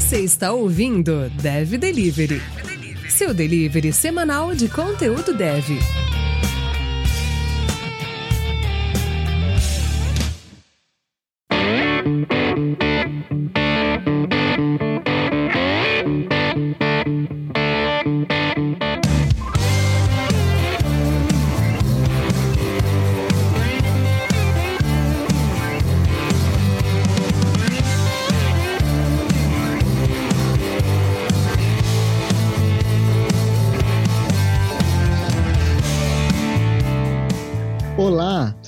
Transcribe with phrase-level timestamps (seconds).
[0.00, 2.40] Você está ouvindo Dev Delivery,
[3.10, 5.62] seu delivery semanal de conteúdo dev.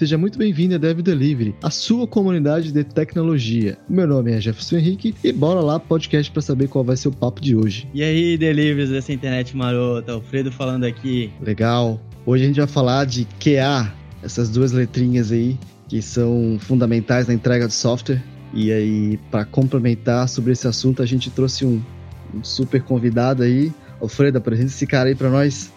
[0.02, 3.78] Seja muito bem-vindo a Dev Delivery, a sua comunidade de tecnologia.
[3.88, 7.12] Meu nome é Jefferson Henrique e bora lá podcast para saber qual vai ser o
[7.12, 7.88] papo de hoje.
[7.94, 11.30] E aí, deliveries dessa internet marota, Alfredo falando aqui.
[11.40, 12.00] Legal.
[12.26, 17.34] Hoje a gente vai falar de QA, essas duas letrinhas aí que são fundamentais na
[17.34, 18.20] entrega de software.
[18.52, 21.80] E aí, para complementar sobre esse assunto, a gente trouxe um,
[22.34, 23.72] um super convidado aí.
[24.00, 25.72] Alfredo, apresenta esse cara aí para nós.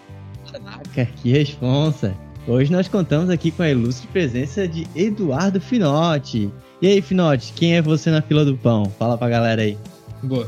[0.52, 2.24] Caraca, que responsa!
[2.47, 6.52] Hoje nós contamos aqui com a ilustre presença de Eduardo Finotti.
[6.79, 8.85] E aí, Finotti, quem é você na fila do pão?
[8.99, 9.75] Fala pra galera aí.
[10.21, 10.47] Boa.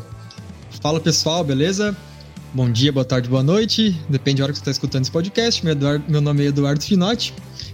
[0.80, 1.98] Fala pessoal, beleza?
[2.54, 4.00] Bom dia, boa tarde, boa noite.
[4.08, 5.66] Depende da hora que você está escutando esse podcast.
[5.66, 7.34] Meu, Eduardo, meu nome é Eduardo Finotti.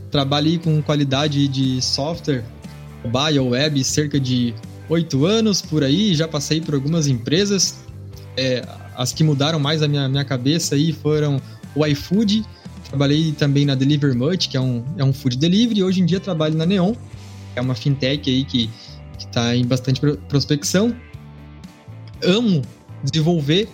[0.09, 2.45] Trabalhei com qualidade de software,
[3.03, 4.55] mobile, web, cerca de
[4.87, 6.15] oito anos por aí.
[6.15, 7.83] Já passei por algumas empresas.
[8.37, 8.65] É,
[8.95, 11.41] as que mudaram mais a minha, minha cabeça aí foram
[11.75, 12.45] o iFood
[12.93, 16.05] Trabalhei também na Deliver Much, que é um, é um food delivery, e hoje em
[16.05, 16.93] dia trabalho na Neon,
[17.55, 18.69] é uma fintech aí que
[19.17, 19.99] está em bastante
[20.29, 20.95] prospecção.
[22.23, 22.61] Amo
[23.03, 23.67] desenvolver,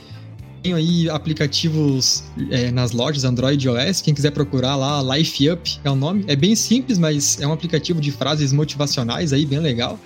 [0.63, 5.79] tenho aí aplicativos é, nas lojas Android e iOS, quem quiser procurar lá, Life Up
[5.83, 6.23] é o nome.
[6.25, 9.99] É bem simples, mas é um aplicativo de frases motivacionais aí, bem legal.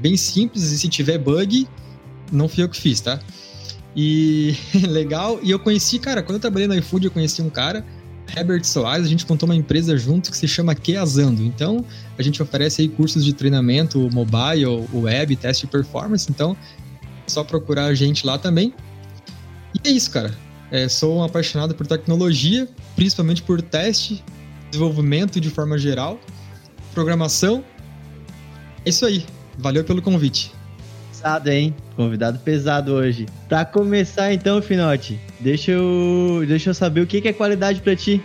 [0.00, 1.68] Bem simples, e se tiver bug,
[2.32, 3.20] não fui eu que fiz, tá?
[3.94, 4.56] E
[4.88, 5.38] legal.
[5.44, 7.86] E eu conheci, cara, quando eu trabalhei no iFood, eu conheci um cara
[8.36, 11.42] Herbert Soares, a gente montou uma empresa junto que se chama Keazando.
[11.42, 11.84] Então,
[12.18, 16.30] a gente oferece aí cursos de treinamento mobile, web, teste de performance.
[16.30, 16.56] Então,
[17.02, 18.74] é só procurar a gente lá também.
[19.74, 20.34] E é isso, cara.
[20.70, 24.22] É, sou um apaixonado por tecnologia, principalmente por teste,
[24.70, 26.20] desenvolvimento de forma geral,
[26.92, 27.64] programação.
[28.84, 29.24] É isso aí.
[29.56, 30.52] Valeu pelo convite.
[31.28, 31.74] Pesado, hein?
[31.94, 33.26] Convidado pesado hoje.
[33.50, 38.22] Pra começar então, Finote, deixa eu, deixa eu saber o que é qualidade para ti.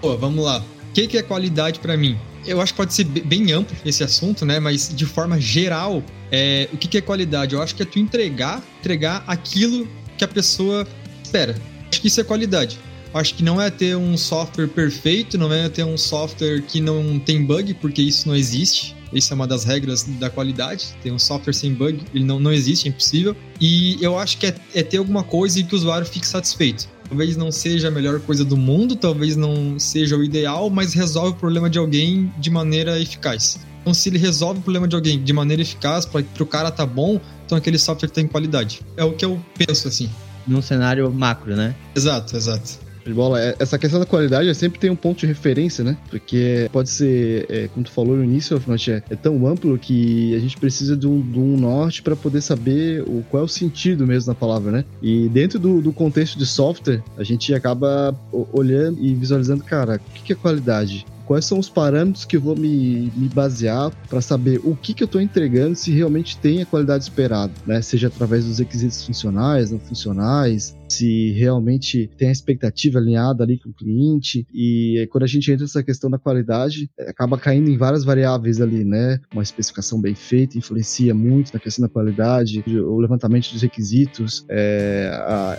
[0.00, 0.64] Pô, vamos lá.
[0.88, 2.16] O que é qualidade para mim?
[2.46, 4.58] Eu acho que pode ser bem amplo esse assunto, né?
[4.58, 6.02] Mas de forma geral,
[6.32, 7.54] é, o que é qualidade?
[7.54, 9.86] Eu acho que é tu entregar, entregar aquilo
[10.16, 10.88] que a pessoa
[11.22, 11.54] espera.
[11.90, 12.78] Acho que isso é qualidade.
[13.12, 17.18] Acho que não é ter um software perfeito, não é ter um software que não
[17.18, 18.95] tem bug, porque isso não existe.
[19.12, 20.96] Isso é uma das regras da qualidade.
[21.02, 23.36] Tem um software sem bug, ele não, não existe, é impossível.
[23.60, 26.88] E eu acho que é, é ter alguma coisa e que o usuário fique satisfeito.
[27.08, 31.30] Talvez não seja a melhor coisa do mundo, talvez não seja o ideal, mas resolve
[31.30, 33.58] o problema de alguém de maneira eficaz.
[33.80, 36.84] Então, se ele resolve o problema de alguém de maneira eficaz, para o cara tá
[36.84, 38.80] bom, então aquele software tem qualidade.
[38.96, 40.10] É o que eu penso assim.
[40.44, 41.76] Num cenário macro, né?
[41.94, 43.40] Exato, exato de bola.
[43.40, 45.96] É, essa questão da qualidade é sempre tem um ponto de referência, né?
[46.10, 50.38] Porque pode ser, é, como tu falou no início, é, é tão amplo que a
[50.38, 54.06] gente precisa de um, de um norte para poder saber o, qual é o sentido
[54.06, 54.84] mesmo da palavra, né?
[55.02, 58.14] E dentro do, do contexto de software, a gente acaba
[58.52, 61.06] olhando e visualizando, cara, o que é qualidade?
[61.26, 65.02] Quais são os parâmetros que eu vou me, me basear para saber o que, que
[65.02, 67.82] eu estou entregando, se realmente tem a qualidade esperada, né?
[67.82, 73.70] Seja através dos requisitos funcionais, não funcionais, se realmente tem a expectativa alinhada ali com
[73.70, 74.46] o cliente.
[74.54, 78.84] E quando a gente entra nessa questão da qualidade, acaba caindo em várias variáveis ali,
[78.84, 79.20] né?
[79.32, 84.44] Uma especificação bem feita influencia muito na questão da qualidade, o levantamento dos requisitos.
[84.48, 85.10] É,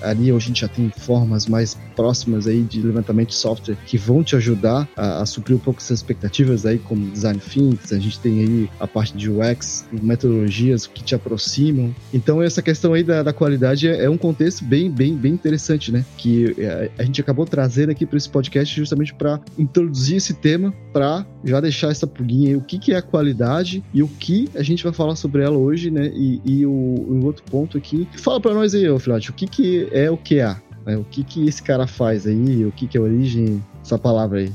[0.03, 4.23] ali a gente já tem formas mais próximas aí de levantamento de software que vão
[4.23, 8.19] te ajudar a, a suprir um pouco essas expectativas aí, como design thinking, a gente
[8.19, 11.94] tem aí a parte de UX, metodologias que te aproximam.
[12.13, 15.92] Então essa questão aí da, da qualidade é, é, um contexto bem, bem, bem interessante,
[15.92, 16.06] né?
[16.18, 20.33] Que a, é, a gente acabou trazendo aqui para esse podcast justamente para introduzir esse
[20.33, 24.07] tema, para já deixar essa pulguinha aí, o que, que é a qualidade e o
[24.07, 26.12] que a gente vai falar sobre ela hoje, né?
[26.13, 28.07] E, e o, o outro ponto aqui.
[28.18, 30.62] Fala para nós aí, Filhote, o que, que é o QA?
[30.86, 30.95] Né?
[30.95, 32.65] O que, que esse cara faz aí?
[32.65, 34.51] O que, que é a origem dessa palavra aí?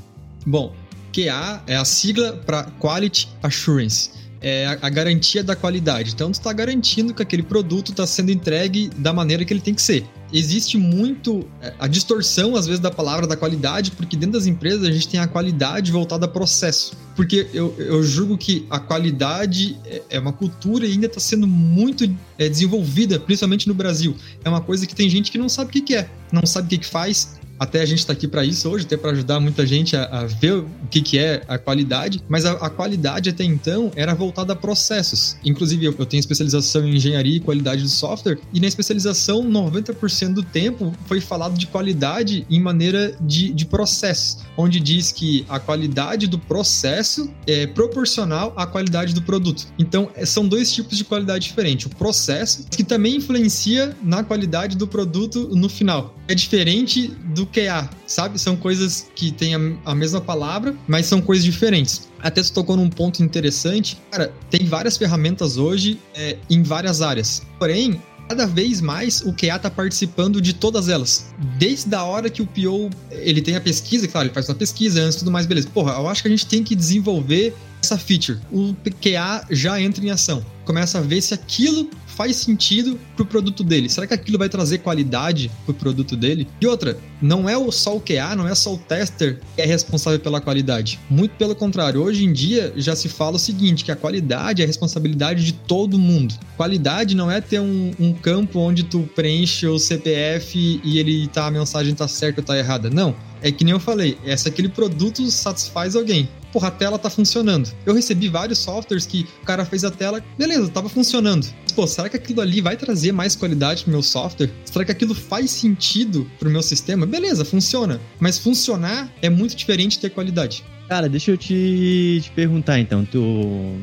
[0.47, 0.73] Bom,
[1.13, 4.11] QA é a sigla para Quality Assurance.
[4.41, 6.13] é a, garantia da qualidade.
[6.15, 9.73] Então, tu está garantindo que aquele produto está sendo entregue da maneira que ele tem
[9.73, 14.33] que ser existe muito é, a distorção, às vezes, da palavra da qualidade, porque dentro
[14.33, 16.97] das empresas a gente tem a qualidade voltada a processo.
[17.15, 21.47] Porque eu, eu julgo que a qualidade é, é uma cultura e ainda está sendo
[21.47, 22.05] muito
[22.39, 24.17] é, desenvolvida, principalmente no Brasil.
[24.43, 26.67] É uma coisa que tem gente que não sabe o que, que é, não sabe
[26.67, 29.39] o que, que faz, até a gente está aqui para isso hoje, até para ajudar
[29.39, 33.31] muita gente a, a, ver o que, que é a qualidade, mas a, a, qualidade
[33.31, 35.37] até então era voltada a processos.
[35.45, 40.35] Inclusive, eu, eu tenho especialização em engenharia e qualidade do software, e na especialização, 90%
[40.35, 45.61] do tempo foi falado de qualidade em maneira de, de processo, onde diz que a
[45.61, 49.69] qualidade do processo é proporcional à qualidade do produto.
[49.79, 51.87] Então, é, são dois tipos de qualidade diferentes.
[51.87, 56.17] O processo, que também influencia na qualidade do produto no final.
[56.33, 58.39] É diferente do QA, sabe?
[58.39, 62.09] São coisas que têm a, a mesma palavra, mas são coisas diferentes.
[62.23, 63.99] Até você tocou num ponto interessante.
[64.11, 67.43] Cara, tem várias ferramentas hoje é, em várias áreas.
[67.59, 68.01] Porém,
[68.31, 71.35] cada vez mais o QA está participando de todas elas.
[71.59, 75.03] Desde a hora que o PO ele tem a pesquisa, claro, ele faz uma pesquisa
[75.03, 75.69] antes tudo mais, beleza.
[75.69, 78.39] Porra, eu acho que a gente tem que desenvolver essa feature.
[78.51, 80.43] O QA já entra em ação.
[80.65, 83.89] Começa a ver se aquilo faz sentido pro produto dele.
[83.89, 86.47] Será que aquilo vai trazer qualidade pro produto dele?
[86.61, 90.19] E outra, não é só o QA, não é só o tester que é responsável
[90.19, 90.99] pela qualidade.
[91.09, 94.65] Muito pelo contrário, hoje em dia já se fala o seguinte, que a qualidade é
[94.65, 96.35] a responsabilidade de todo mundo.
[96.57, 101.47] Qualidade não é ter um, um campo onde tu preenche o CPF e ele tá
[101.47, 102.91] a mensagem tá certa ou tá errada.
[102.91, 106.99] Não, é que nem eu falei, é se aquele produto satisfaz alguém porra, a tela
[106.99, 107.73] tá funcionando.
[107.87, 111.47] Eu recebi vários softwares que o cara fez a tela, beleza, tava funcionando.
[111.75, 114.51] Pô, será que aquilo ali vai trazer mais qualidade pro meu software?
[114.65, 117.07] Será que aquilo faz sentido pro meu sistema?
[117.07, 117.99] Beleza, funciona.
[118.21, 120.63] Mas funcionar é muito diferente de ter qualidade.
[120.93, 123.03] Cara, deixa eu te, te, perguntar então.
[123.03, 123.19] Tu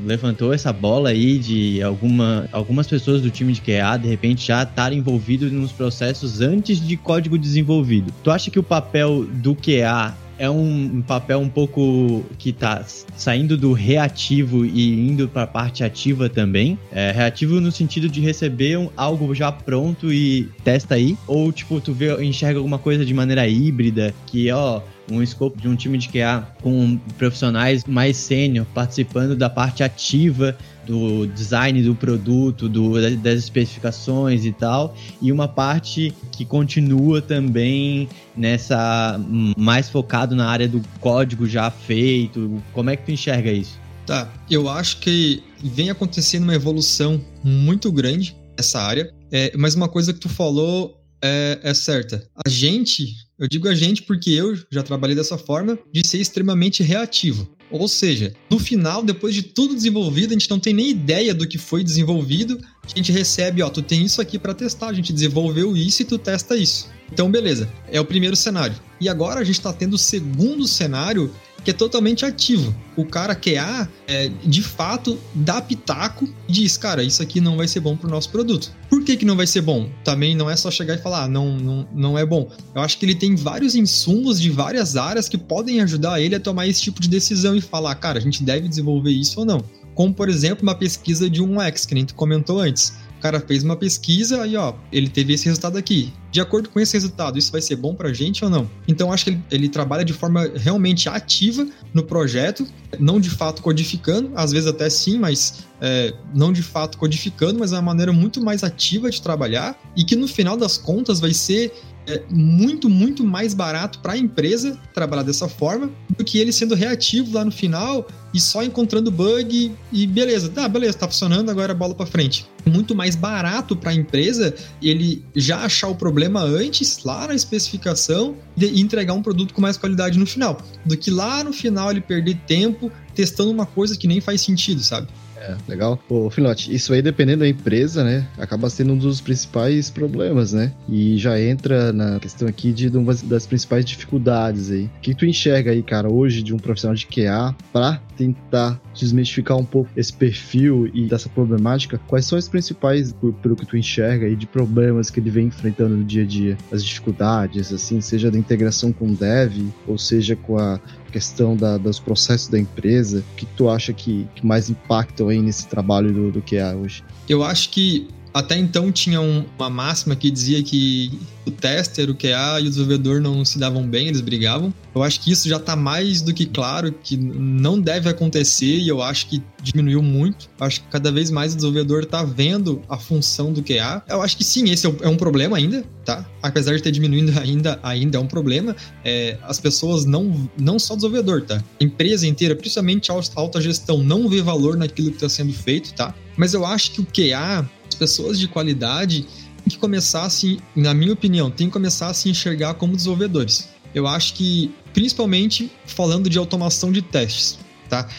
[0.06, 4.62] levantou essa bola aí de alguma, algumas pessoas do time de QA de repente já
[4.62, 8.14] estarem envolvidos nos processos antes de código desenvolvido.
[8.24, 12.84] Tu acha que o papel do QA é um papel um pouco que tá
[13.16, 16.80] saindo do reativo e indo para a parte ativa também.
[16.92, 21.82] É, reativo no sentido de receber um, algo já pronto e testa aí, ou tipo
[21.82, 24.82] tu vê enxerga alguma coisa de maneira híbrida que ó
[25.12, 30.56] um escopo de um time de QA com profissionais mais sênior participando da parte ativa
[30.90, 38.10] do design do produto, do, das especificações e tal, e uma parte que continua também
[38.36, 39.22] nessa
[39.56, 42.60] mais focado na área do código já feito.
[42.74, 43.78] Como é que tu enxerga isso?
[44.08, 49.88] Tá, eu acho que vem acontecendo uma evolução muito grande nessa área, é, mas uma
[49.88, 52.28] coisa que tu falou é, é certa.
[52.44, 56.82] A gente, eu digo a gente porque eu já trabalhei dessa forma, de ser extremamente
[56.82, 57.48] reativo.
[57.72, 61.48] Ou seja, no final, depois de tudo desenvolvido, a gente não tem nem ideia do
[61.48, 62.60] que foi desenvolvido.
[62.84, 66.06] A gente recebe, ó, tu tem isso aqui para testar, a gente desenvolveu isso e
[66.06, 66.90] tu testa isso.
[67.12, 68.76] Então, beleza, é o primeiro cenário.
[69.00, 71.32] E agora a gente está tendo o segundo cenário
[71.64, 72.74] que é totalmente ativo.
[72.96, 77.68] O cara QA, é, de fato, dá pitaco e diz, cara, isso aqui não vai
[77.68, 78.72] ser bom para o nosso produto.
[79.00, 79.90] Por que, que não vai ser bom?
[80.04, 82.50] Também não é só chegar e falar, ah, não, não, não é bom.
[82.76, 86.40] Eu acho que ele tem vários insumos de várias áreas que podem ajudar ele a
[86.40, 89.64] tomar esse tipo de decisão e falar, cara, a gente deve desenvolver isso ou não.
[89.96, 93.40] Como, por exemplo, uma pesquisa de um X, que nem tu comentou antes o cara
[93.42, 96.12] fez uma pesquisa e, ó, ele teve esse resultado aqui.
[96.32, 98.70] De acordo com esse resultado, isso vai ser bom pra gente ou não?
[98.88, 102.66] Então, acho que ele, ele trabalha de forma realmente ativa no projeto,
[102.98, 107.74] não de fato codificando, às vezes até sim, mas é, não de fato codificando, mas
[107.74, 111.34] é uma maneira muito mais ativa de trabalhar e que no final das contas vai
[111.34, 111.74] ser
[112.10, 116.74] é muito, muito mais barato para a empresa trabalhar dessa forma do que ele sendo
[116.74, 121.74] reativo lá no final e só encontrando bug e beleza, tá, beleza, tá funcionando, agora
[121.74, 122.46] bola para frente.
[122.66, 128.36] Muito mais barato para a empresa ele já achar o problema antes, lá na especificação,
[128.58, 132.02] e entregar um produto com mais qualidade no final, do que lá no final ele
[132.02, 135.08] perder tempo testando uma coisa que nem faz sentido, sabe?
[135.40, 135.98] É, legal.
[136.10, 140.74] Ô, Finote, isso aí dependendo da empresa, né, acaba sendo um dos principais problemas, né?
[140.88, 144.86] E já entra na questão aqui de uma das principais dificuldades aí.
[144.86, 149.58] O que tu enxerga aí, cara, hoje de um profissional de QA para tentar desmistificar
[149.58, 152.00] um pouco esse perfil e dessa problemática?
[152.08, 155.96] Quais são as principais, pelo que tu enxerga aí, de problemas que ele vem enfrentando
[155.96, 156.58] no dia a dia?
[156.72, 160.80] As dificuldades, assim, seja da integração com o dev, ou seja com a
[161.10, 165.42] questão da, dos processos da empresa, o que tu acha que, que mais impactam aí
[165.42, 167.04] nesse trabalho do, do QA hoje?
[167.28, 171.12] Eu acho que até então tinha um, uma máxima que dizia que
[171.46, 174.74] o tester, o QA e o desenvolvedor não se davam bem, eles brigavam.
[174.94, 178.88] Eu acho que isso já está mais do que claro que não deve acontecer e
[178.88, 180.50] eu acho que diminuiu muito.
[180.60, 184.04] Eu acho que cada vez mais o desenvolvedor está vendo a função do QA.
[184.08, 186.26] Eu acho que sim, esse é, é um problema ainda, tá?
[186.42, 188.76] Apesar de ter diminuído ainda, ainda é um problema.
[189.04, 191.64] É, as pessoas não, não só o desenvolvedor, tá?
[191.80, 195.94] A empresa inteira, principalmente a alta gestão, não vê valor naquilo que está sendo feito,
[195.94, 196.14] tá?
[196.38, 197.70] Mas eu acho que o QA,
[198.00, 199.28] pessoas de qualidade,
[199.70, 203.70] que começar assim, na minha opinião, tem que começar a se enxergar como desenvolvedores.
[203.94, 208.10] Eu acho que, principalmente falando de automação de testes, tá?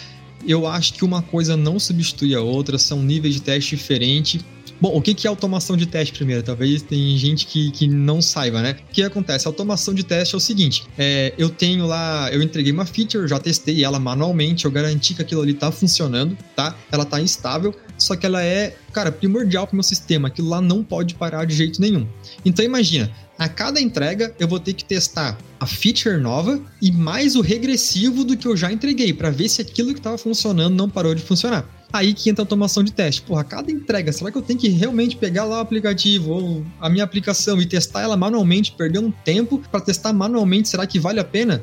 [0.47, 4.43] Eu acho que uma coisa não substitui a outra, são níveis de teste diferentes.
[4.81, 6.43] Bom, o que é automação de teste primeiro?
[6.43, 8.79] Talvez tem gente que, que não saiba, né?
[8.89, 9.47] O que acontece?
[9.47, 13.29] A automação de teste é o seguinte: é, eu tenho lá, eu entreguei uma feature,
[13.29, 16.75] já testei ela manualmente, eu garanti que aquilo ali tá funcionando, tá?
[16.91, 20.29] Ela tá instável, só que ela é, cara, primordial pro meu sistema.
[20.29, 22.07] Aquilo lá não pode parar de jeito nenhum.
[22.45, 27.37] Então imagina, a cada entrega eu vou ter que testar a feature nova e mais
[27.37, 30.91] o regressivo do que eu já entreguei para ver se aquilo que estava funcionando não
[30.91, 31.67] parou de funcionar.
[31.93, 33.23] Aí que entra a automação de teste.
[33.23, 36.89] Porra, cada entrega, será que eu tenho que realmente pegar lá o aplicativo ou a
[36.89, 40.69] minha aplicação e testar ela manualmente, perder um tempo para testar manualmente?
[40.69, 41.63] Será que vale a pena?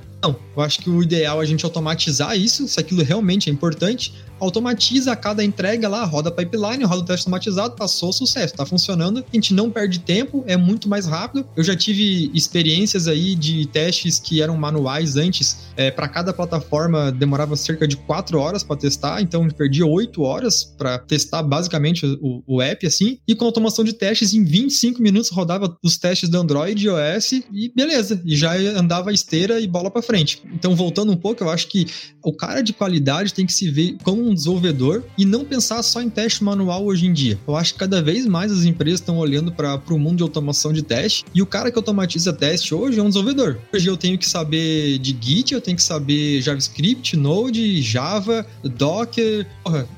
[0.55, 4.13] Eu acho que o ideal é a gente automatizar isso, se aquilo realmente é importante,
[4.39, 9.35] automatiza cada entrega lá, roda pipeline, roda o teste automatizado, passou sucesso, tá funcionando, a
[9.35, 11.47] gente não perde tempo, é muito mais rápido.
[11.55, 17.11] Eu já tive experiências aí de testes que eram manuais antes, é, para cada plataforma
[17.11, 22.43] demorava cerca de 4 horas para testar, então perdia 8 horas para testar basicamente o,
[22.45, 26.37] o, app assim, e com automação de testes em 25 minutos rodava os testes do
[26.37, 30.16] Android e iOS e beleza, e já andava esteira e bola para frente.
[30.53, 31.87] Então voltando um pouco, eu acho que
[32.23, 36.01] o cara de qualidade tem que se ver como um desenvolvedor e não pensar só
[36.01, 37.39] em teste manual hoje em dia.
[37.47, 40.73] Eu acho que cada vez mais as empresas estão olhando para o mundo de automação
[40.73, 43.59] de teste e o cara que automatiza teste hoje é um desenvolvedor.
[43.73, 49.47] Hoje eu tenho que saber de Git, eu tenho que saber JavaScript, Node, Java, Docker,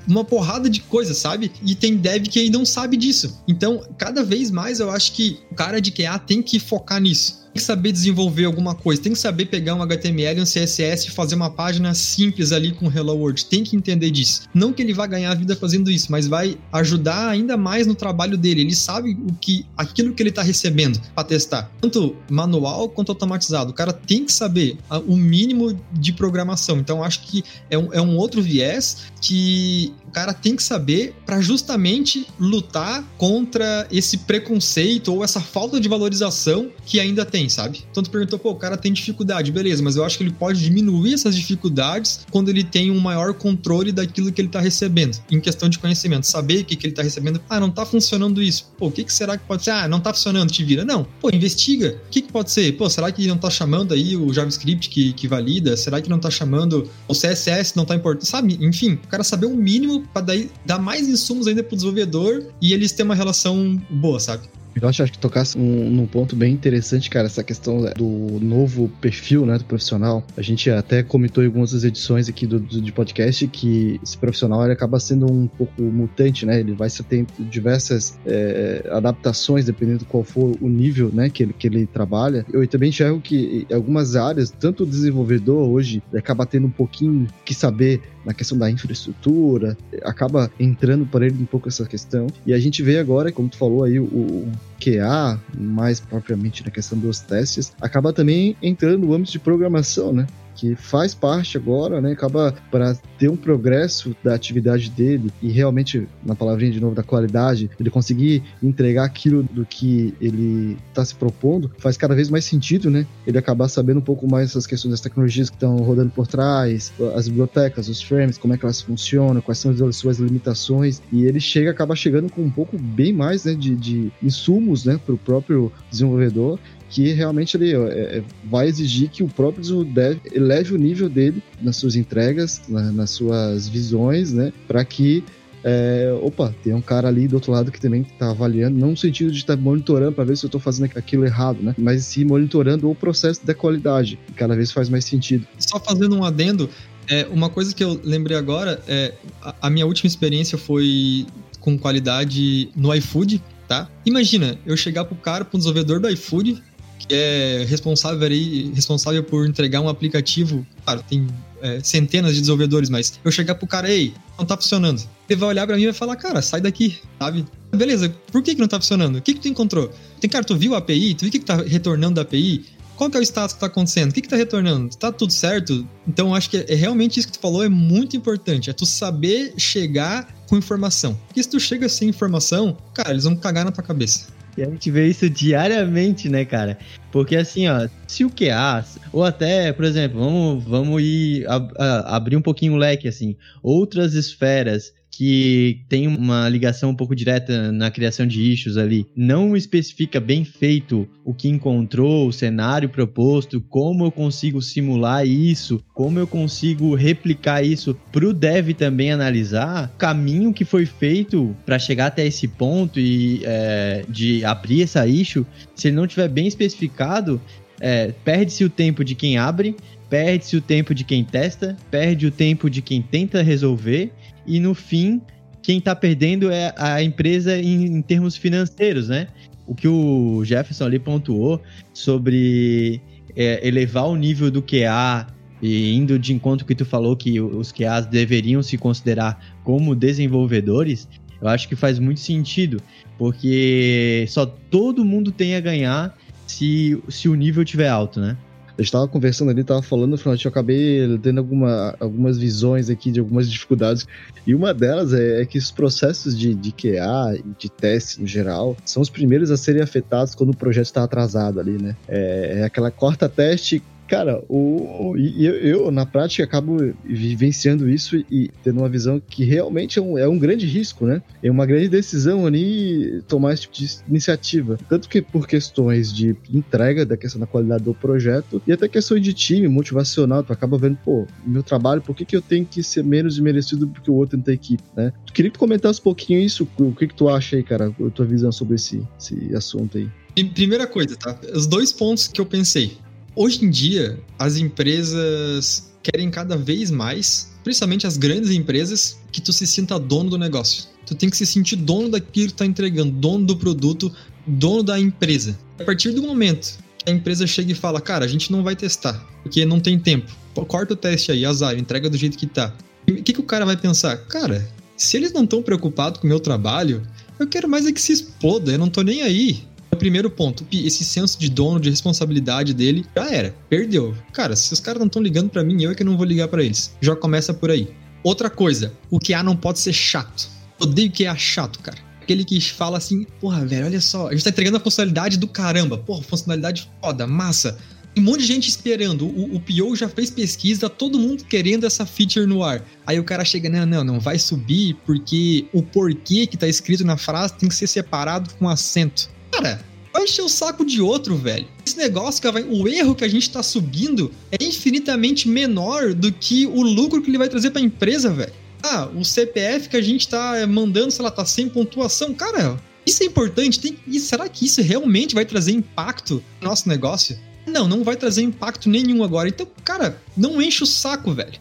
[0.08, 1.52] uma porrada de coisas, sabe?
[1.64, 3.42] E tem dev que não sabe disso.
[3.48, 7.39] Então, cada vez mais eu acho que o cara de QA tem que focar nisso
[7.54, 11.36] que saber desenvolver alguma coisa, tem que saber pegar um HTML, um CSS e fazer
[11.36, 13.46] uma página simples ali com Hello World.
[13.46, 14.44] Tem que entender disso.
[14.54, 17.96] Não que ele vá ganhar a vida fazendo isso, mas vai ajudar ainda mais no
[17.96, 18.62] trabalho dele.
[18.62, 23.72] Ele sabe o que aquilo que ele está recebendo para testar, tanto manual quanto automatizado.
[23.72, 24.78] O cara tem que saber
[25.08, 26.78] o mínimo de programação.
[26.78, 31.14] Então acho que é um, é um outro viés que o cara tem que saber
[31.24, 37.84] para justamente lutar contra esse preconceito ou essa falta de valorização que ainda tem, sabe?
[37.92, 40.60] Então tu perguntou, pô, o cara tem dificuldade, beleza, mas eu acho que ele pode
[40.60, 45.40] diminuir essas dificuldades quando ele tem um maior controle daquilo que ele tá recebendo, em
[45.40, 47.40] questão de conhecimento, saber o que, que ele tá recebendo.
[47.48, 48.72] Ah, não tá funcionando isso.
[48.80, 49.72] Pô, o que, que será que pode ser?
[49.72, 50.84] Ah, não tá funcionando, te vira.
[50.84, 51.06] Não.
[51.22, 52.02] Pô, investiga.
[52.08, 52.72] O que, que pode ser?
[52.74, 55.78] Pô, será que não tá chamando aí o JavaScript que, que valida?
[55.78, 58.26] Será que não tá chamando o CSS não tá importando?
[58.26, 58.58] Sabe?
[58.60, 62.74] Enfim, o cara saber o mínimo para daí dar mais insumos ainda pro desenvolvedor e
[62.74, 64.44] eles terem uma relação boa, sabe?
[64.82, 68.90] Eu acho, acho que tocasse um, num ponto bem interessante, cara, essa questão do novo
[69.02, 70.24] perfil, né, do profissional.
[70.38, 74.18] A gente até comentou em algumas das edições aqui do, do de podcast que esse
[74.18, 76.60] profissional ele acaba sendo um pouco mutante, né?
[76.60, 81.54] Ele vai ter diversas é, adaptações dependendo de qual for o nível, né, que ele,
[81.58, 82.46] que ele trabalha.
[82.52, 87.54] Eu também enxergo que algumas áreas, tanto o desenvolvedor hoje acaba tendo um pouquinho que
[87.54, 92.28] saber na questão da infraestrutura, acaba entrando para ele um pouco essa questão.
[92.46, 94.48] E a gente vê agora, como tu falou aí, o,
[94.80, 100.26] QA, mais propriamente na questão dos testes, acaba também entrando no âmbito de programação, né?
[100.60, 102.12] Que faz parte agora, né?
[102.12, 107.02] Acaba para ter um progresso da atividade dele e realmente, na palavrinha de novo, da
[107.02, 112.44] qualidade, ele conseguir entregar aquilo do que ele está se propondo, faz cada vez mais
[112.44, 113.08] sentido, né?
[113.26, 116.92] Ele acabar sabendo um pouco mais essas questões das tecnologias que estão rodando por trás,
[117.16, 121.24] as bibliotecas, os frames, como é que elas funcionam, quais são as suas limitações, e
[121.24, 125.16] ele chega, acaba chegando com um pouco bem mais né, de, de insumos né, para
[125.16, 127.78] o próprio desenvolvedor que realmente ele é,
[128.18, 132.92] é, vai exigir que o próprio dev eleve o nível dele nas suas entregas, na,
[132.92, 135.24] nas suas visões, né, para que
[135.64, 138.98] é, opa, tem um cara ali do outro lado que também está avaliando, não no
[138.98, 141.76] sentido de estar tá monitorando para ver se eu estou fazendo aquilo errado, né?
[141.78, 145.46] Mas sim monitorando o processo da qualidade, cada vez faz mais sentido.
[145.58, 146.70] Só fazendo um adendo,
[147.10, 151.26] é, uma coisa que eu lembrei agora é a, a minha última experiência foi
[151.60, 153.90] com qualidade no iFood, tá?
[154.06, 156.64] Imagina, eu chegar pro cara, pro desenvolvedor do iFood,
[157.10, 160.66] que é responsável, aí, responsável por entregar um aplicativo.
[160.86, 161.28] Claro, tem
[161.62, 165.02] é, centenas de desenvolvedores, mas eu chegar pro cara, ei, não tá funcionando.
[165.28, 167.46] Ele vai olhar para mim e vai falar, cara, sai daqui, sabe?
[167.76, 169.18] Beleza, por que, que não tá funcionando?
[169.18, 169.92] O que, que tu encontrou?
[170.22, 171.16] Tem cara, tu viu a API?
[171.16, 172.66] Tu viu o que, que tá retornando da API?
[172.96, 174.12] Qual que é o status que tá acontecendo?
[174.12, 174.94] O que, que tá retornando?
[174.98, 175.88] Tá tudo certo?
[176.06, 178.70] Então, acho que é, é realmente isso que tu falou é muito importante.
[178.70, 181.18] É tu saber chegar com informação.
[181.28, 184.28] Porque se tu chega sem informação, cara, eles vão cagar na tua cabeça.
[184.60, 186.78] E a gente vê isso diariamente, né, cara?
[187.14, 192.16] Porque assim, ó, se o QA, ou até, por exemplo, vamos, vamos ir a, a,
[192.18, 197.74] abrir um pouquinho o leque, assim, outras esferas que tem uma ligação um pouco direta
[197.74, 203.60] na criação de issues ali, não especifica bem feito o que encontrou, o cenário proposto,
[203.60, 209.92] como eu consigo simular isso, como eu consigo replicar isso para o dev também analisar,
[209.94, 215.06] o caminho que foi feito para chegar até esse ponto e é, de abrir essa
[215.06, 215.46] issue,
[215.76, 217.42] se ele não tiver bem especificado,
[217.82, 219.76] é, perde-se o tempo de quem abre,
[220.10, 224.14] perde-se o tempo de quem testa, perde o tempo de quem tenta resolver
[224.50, 225.22] e no fim,
[225.62, 229.28] quem está perdendo é a empresa em, em, termos financeiros, né?
[229.68, 231.62] O que o Jefferson ali pontuou
[231.94, 233.00] sobre
[233.36, 235.28] é, elevar o nível do QA
[235.62, 241.08] e indo de encontro que tu falou que os QAs deveriam se considerar como desenvolvedores,
[241.40, 242.82] eu acho que faz muito sentido,
[243.18, 248.36] porque só todo mundo tem a ganhar se, se o nível tiver alto, né?
[248.80, 253.52] Eu estava conversando ali, estava falando, eu acabei tendo alguma, algumas visões aqui de algumas
[253.52, 254.08] dificuldades.
[254.48, 258.26] E uma delas é, é que os processos de, de QA e de teste no
[258.26, 261.94] geral são os primeiros a serem afetados quando o projeto está atrasado ali, né?
[262.08, 268.50] É, é aquela corta teste Cara, o, eu, eu, na prática, acabo vivenciando isso e
[268.64, 271.22] tendo uma visão que realmente é um, é um grande risco, né?
[271.44, 274.80] É uma grande decisão ali tomar esse tipo de iniciativa.
[274.90, 279.22] Tanto que por questões de entrega, da questão da qualidade do projeto e até questões
[279.22, 282.82] de time, motivacional, tu acaba vendo, pô, meu trabalho, por que, que eu tenho que
[282.82, 285.14] ser menos merecido do que o outro da equipe, né?
[285.32, 288.10] Queria que tu comentasse um pouquinho isso, o que, que tu acha aí, cara, a
[288.10, 290.10] tua visão sobre esse, esse assunto aí.
[290.56, 291.40] Primeira coisa, tá?
[291.54, 292.98] Os dois pontos que eu pensei.
[293.42, 299.54] Hoje em dia, as empresas querem cada vez mais, principalmente as grandes empresas, que tu
[299.54, 300.90] se sinta dono do negócio.
[301.06, 304.14] Tu tem que se sentir dono daquilo que tu tá entregando, dono do produto,
[304.46, 305.58] dono da empresa.
[305.80, 308.76] A partir do momento que a empresa chega e fala, cara, a gente não vai
[308.76, 310.30] testar, porque não tem tempo.
[310.68, 312.76] Corta o teste aí, azar, entrega do jeito que tá.
[313.08, 314.18] O que, que o cara vai pensar?
[314.18, 317.04] Cara, se eles não estão preocupados com o meu trabalho,
[317.40, 319.64] eu quero mais é que se exploda, eu não tô nem aí
[319.96, 323.56] primeiro ponto, esse senso de dono, de responsabilidade dele, já era.
[323.70, 324.16] Perdeu.
[324.34, 326.48] Cara, se os caras não estão ligando para mim, eu é que não vou ligar
[326.48, 326.96] para eles.
[327.02, 327.90] Já começa por aí.
[328.24, 330.50] Outra coisa, o QA não pode ser chato.
[330.80, 331.98] Odeio QA chato, cara.
[332.22, 335.48] Aquele que fala assim, porra, velho, olha só, a gente tá entregando a funcionalidade do
[335.48, 335.98] caramba.
[335.98, 337.78] Porra, funcionalidade foda, massa.
[338.14, 339.26] Tem um monte de gente esperando.
[339.26, 342.84] O, o PO já fez pesquisa, todo mundo querendo essa feature no ar.
[343.06, 347.04] Aí o cara chega, não, não, não vai subir porque o porquê que tá escrito
[347.06, 349.30] na frase tem que ser separado com acento.
[349.62, 351.68] Cara, vai encher o saco de outro, velho.
[351.86, 356.66] Esse negócio, que o erro que a gente tá subindo é infinitamente menor do que
[356.66, 358.54] o lucro que ele vai trazer pra empresa, velho.
[358.82, 362.34] Ah, o CPF que a gente tá mandando, sei lá, tá sem pontuação.
[362.34, 363.80] Cara, isso é importante.
[363.80, 363.98] Tem...
[364.08, 367.38] E será que isso realmente vai trazer impacto no nosso negócio?
[367.68, 369.50] Não, não vai trazer impacto nenhum agora.
[369.50, 371.60] Então, cara, não enche o saco, velho.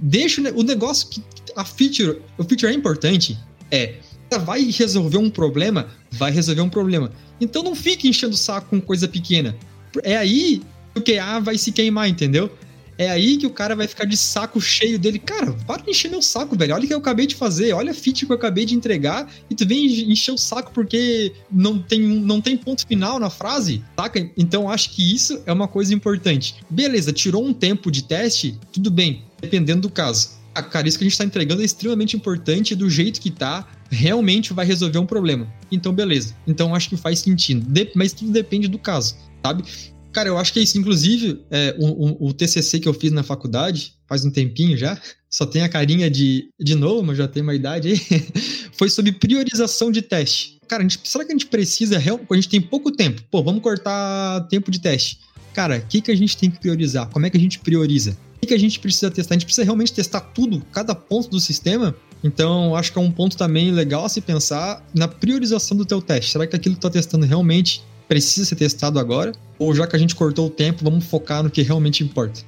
[0.00, 1.22] Deixa o negócio que.
[1.56, 2.22] A feature.
[2.38, 3.36] O feature é importante.
[3.70, 3.96] É.
[4.44, 5.88] Vai resolver um problema?
[6.10, 7.12] Vai resolver um problema.
[7.42, 9.56] Então não fique enchendo o saco com coisa pequena.
[10.02, 10.62] É aí
[10.94, 12.50] que o QA vai se queimar, entendeu?
[12.98, 15.18] É aí que o cara vai ficar de saco cheio dele.
[15.18, 16.74] Cara, para de encher meu saco, velho.
[16.74, 17.72] Olha o que eu acabei de fazer.
[17.72, 19.28] Olha a fit que eu acabei de entregar.
[19.50, 23.82] E tu vem encher o saco porque não tem, não tem ponto final na frase,
[23.98, 24.30] saca?
[24.36, 26.54] Então acho que isso é uma coisa importante.
[26.68, 30.40] Beleza, tirou um tempo de teste, tudo bem, dependendo do caso.
[30.54, 33.66] A cara, isso que a gente está entregando é extremamente importante do jeito que tá
[33.92, 35.46] realmente vai resolver um problema.
[35.70, 36.34] Então, beleza.
[36.46, 37.66] Então, acho que faz sentido.
[37.68, 39.64] De mas tudo depende do caso, sabe?
[40.12, 40.78] Cara, eu acho que é isso.
[40.78, 44.98] Inclusive, é, o, o, o, TCC que eu fiz na faculdade, faz um tempinho já,
[45.28, 47.98] só tem a carinha de, de novo, mas já tem uma idade aí,
[48.72, 50.58] foi sobre priorização de teste.
[50.68, 54.46] Cara, gente, será que a gente precisa, a gente tem pouco tempo, pô, vamos cortar
[54.48, 55.18] tempo de teste.
[55.52, 57.08] Cara, o que, que a gente tem que priorizar?
[57.10, 58.16] Como é que a gente prioriza?
[58.36, 59.34] O que, que a gente precisa testar?
[59.34, 61.94] A gente precisa realmente testar tudo, cada ponto do sistema?
[62.24, 66.00] Então, acho que é um ponto também legal a se pensar na priorização do teu
[66.00, 66.30] teste.
[66.30, 69.32] Será que aquilo que tu está testando realmente precisa ser testado agora?
[69.58, 72.40] Ou já que a gente cortou o tempo, vamos focar no que realmente importa?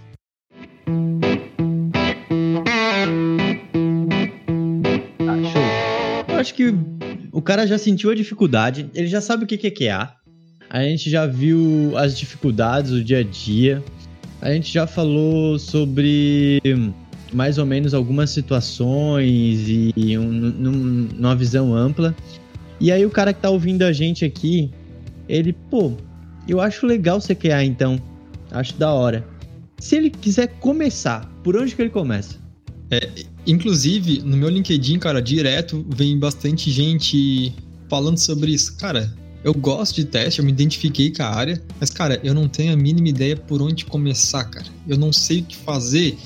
[6.29, 6.73] Eu acho que
[7.33, 10.15] o cara já sentiu a dificuldade, ele já sabe o que é QA.
[10.71, 13.83] A gente já viu as dificuldades do dia a dia.
[14.41, 16.61] a gente já falou sobre
[17.35, 20.73] mais ou menos algumas situações e um, num,
[21.15, 22.15] numa visão ampla.
[22.81, 24.71] E aí o cara que tá ouvindo a gente aqui,
[25.29, 25.93] ele, pô,
[26.49, 28.01] eu acho legal você criar então.
[28.51, 29.27] Acho da hora.
[29.79, 32.39] Se ele quiser começar, por onde que ele começa?
[32.91, 33.11] É,
[33.47, 37.53] inclusive, no meu LinkedIn, cara, direto vem bastante gente
[37.89, 38.77] falando sobre isso.
[38.77, 42.49] Cara, eu gosto de teste, eu me identifiquei com a área, mas, cara, eu não
[42.49, 44.67] tenho a mínima ideia por onde começar, cara.
[44.89, 46.17] Eu não sei o que fazer,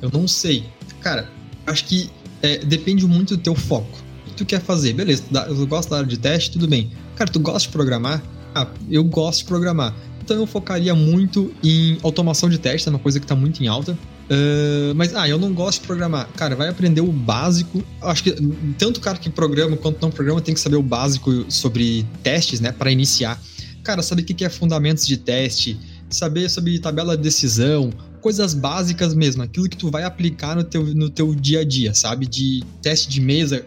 [0.00, 0.64] eu não sei.
[1.00, 1.28] Cara,
[1.66, 2.10] acho que
[2.42, 3.98] é, depende muito do teu foco.
[4.22, 4.92] O que tu quer fazer?
[4.92, 6.90] Beleza, eu gosto da área de teste, tudo bem.
[7.16, 8.22] Cara, tu gosta de programar?
[8.54, 9.94] Ah, eu gosto de programar.
[10.22, 13.68] Então eu focaria muito em automação de teste, é uma coisa que está muito em
[13.68, 13.96] alta.
[14.28, 16.28] Uh, mas, ah, eu não gosto de programar.
[16.36, 17.82] Cara, vai aprender o básico.
[18.02, 18.32] Acho que
[18.76, 22.60] tanto o cara que programa quanto não programa tem que saber o básico sobre testes,
[22.60, 23.40] né, para iniciar.
[23.84, 25.78] Cara, saber o que é fundamentos de teste,
[26.10, 27.92] saber sobre tabela de decisão,
[28.26, 31.94] coisas básicas mesmo, aquilo que tu vai aplicar no teu, no teu dia a dia,
[31.94, 32.26] sabe?
[32.26, 33.64] De teste de mesa.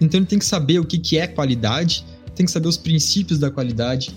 [0.00, 2.04] Então ele tem que saber o que, que é qualidade,
[2.34, 4.12] tem que saber os princípios da qualidade.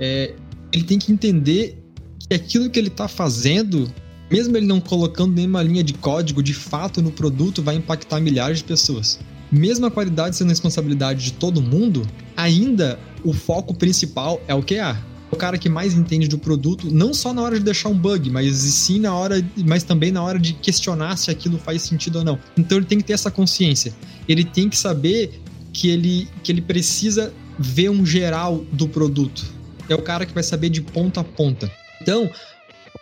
[0.00, 0.34] É,
[0.72, 1.80] ele tem que entender
[2.18, 3.88] que aquilo que ele está fazendo,
[4.28, 8.58] mesmo ele não colocando nenhuma linha de código, de fato no produto vai impactar milhares
[8.58, 9.20] de pessoas.
[9.52, 12.04] Mesmo a qualidade sendo responsabilidade de todo mundo,
[12.36, 17.14] ainda o foco principal é o QA o cara que mais entende do produto, não
[17.14, 20.38] só na hora de deixar um bug, mas sim na hora, mas também na hora
[20.38, 22.38] de questionar se aquilo faz sentido ou não.
[22.56, 23.94] Então ele tem que ter essa consciência.
[24.28, 25.40] Ele tem que saber
[25.72, 29.44] que ele, que ele precisa ver um geral do produto.
[29.88, 31.70] É o cara que vai saber de ponta a ponta.
[32.00, 32.28] Então,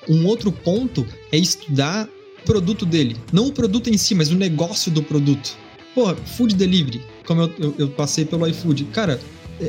[0.09, 2.09] um outro ponto é estudar
[2.43, 3.17] o produto dele.
[3.33, 5.57] Não o produto em si, mas o negócio do produto.
[5.95, 8.85] Pô, food delivery, como eu, eu, eu passei pelo iFood.
[8.87, 9.21] Cara,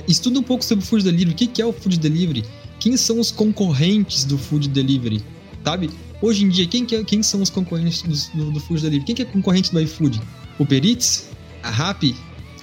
[0.08, 1.32] estuda um pouco sobre o food delivery.
[1.32, 2.43] O que é o food delivery?
[2.80, 5.23] Quem são os concorrentes do food delivery?
[5.63, 5.89] Sabe?
[6.21, 9.06] Hoje em dia, quem, que é, quem são os concorrentes do, do, food delivery?
[9.06, 10.21] Quem que é concorrente do iFood?
[10.58, 11.30] O Eats?
[11.63, 12.15] A Rappi?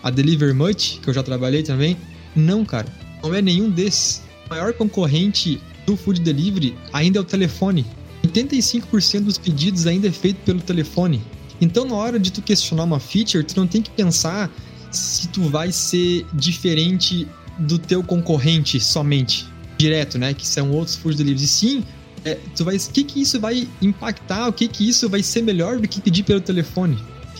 [0.03, 1.97] A Deliver Much, que eu já trabalhei também?
[2.35, 2.87] Não, cara.
[3.23, 4.23] Não é nenhum desses.
[4.47, 7.85] O maior concorrente do food delivery ainda é o telefone.
[8.25, 11.23] 85% dos pedidos ainda é feito pelo telefone.
[11.61, 14.51] Então, na hora de tu questionar uma feature, tu não tem que pensar
[14.97, 17.27] se tu vai ser diferente
[17.59, 19.47] do teu concorrente somente,
[19.79, 20.35] direto, né?
[20.35, 21.43] Que são outros food deliveries.
[21.43, 21.85] E sim,
[22.25, 24.49] é, tu vai, o que que isso vai impactar?
[24.49, 26.99] O que que isso vai ser melhor do que pedir pelo telefone?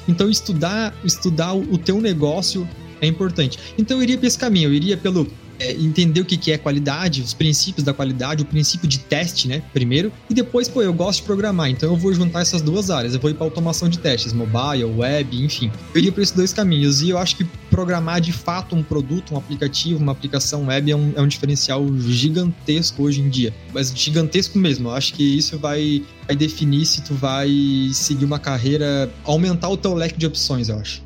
[0.09, 2.69] Então estudar, estudar o teu negócio
[3.01, 3.59] é importante.
[3.77, 5.27] Então eu iria para esse caminho, eu iria pelo
[5.59, 9.49] é, entender o que, que é qualidade, os princípios da qualidade, o princípio de teste,
[9.49, 9.63] né?
[9.73, 10.13] Primeiro.
[10.29, 13.15] E depois, pô, eu gosto de programar, então eu vou juntar essas duas áreas.
[13.15, 15.71] Eu vou ir para automação de testes, mobile, web, enfim.
[15.95, 17.03] Eu iria para esses dois caminhos.
[17.03, 20.97] E eu acho que programar de fato um produto, um aplicativo, uma aplicação web é
[20.97, 23.53] um, é um diferencial gigantesco hoje em dia.
[23.73, 24.89] Mas gigantesco mesmo.
[24.89, 27.51] Eu acho que isso vai, vai definir se tu vai
[27.93, 31.06] seguir uma carreira, aumentar o teu leque de opções, eu acho.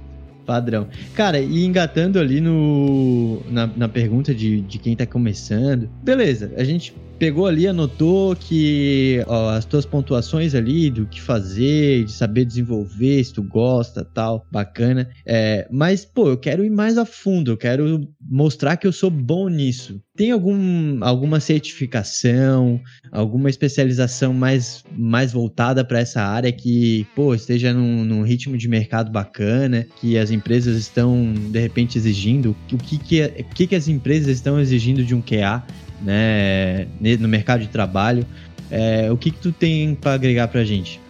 [0.50, 0.88] Padrão.
[1.14, 6.64] Cara, e engatando ali no, na, na pergunta de, de quem tá começando, beleza, a
[6.64, 12.46] gente pegou ali, anotou que ó, as tuas pontuações ali do que fazer, de saber
[12.46, 15.06] desenvolver, se tu gosta, tal, bacana.
[15.26, 19.10] É, mas, pô, eu quero ir mais a fundo, eu quero mostrar que eu sou
[19.10, 20.00] bom nisso.
[20.16, 22.80] Tem algum, alguma certificação,
[23.12, 28.66] alguma especialização mais, mais voltada para essa área que, pô, esteja num, num, ritmo de
[28.66, 32.56] mercado bacana, que as empresas estão, de repente, exigindo?
[32.72, 35.62] O que, que, o que, que as empresas estão exigindo de um QA
[36.02, 36.86] né,
[37.18, 38.26] no mercado de trabalho.
[38.70, 41.00] É, o que, que tu tem para agregar para a gente?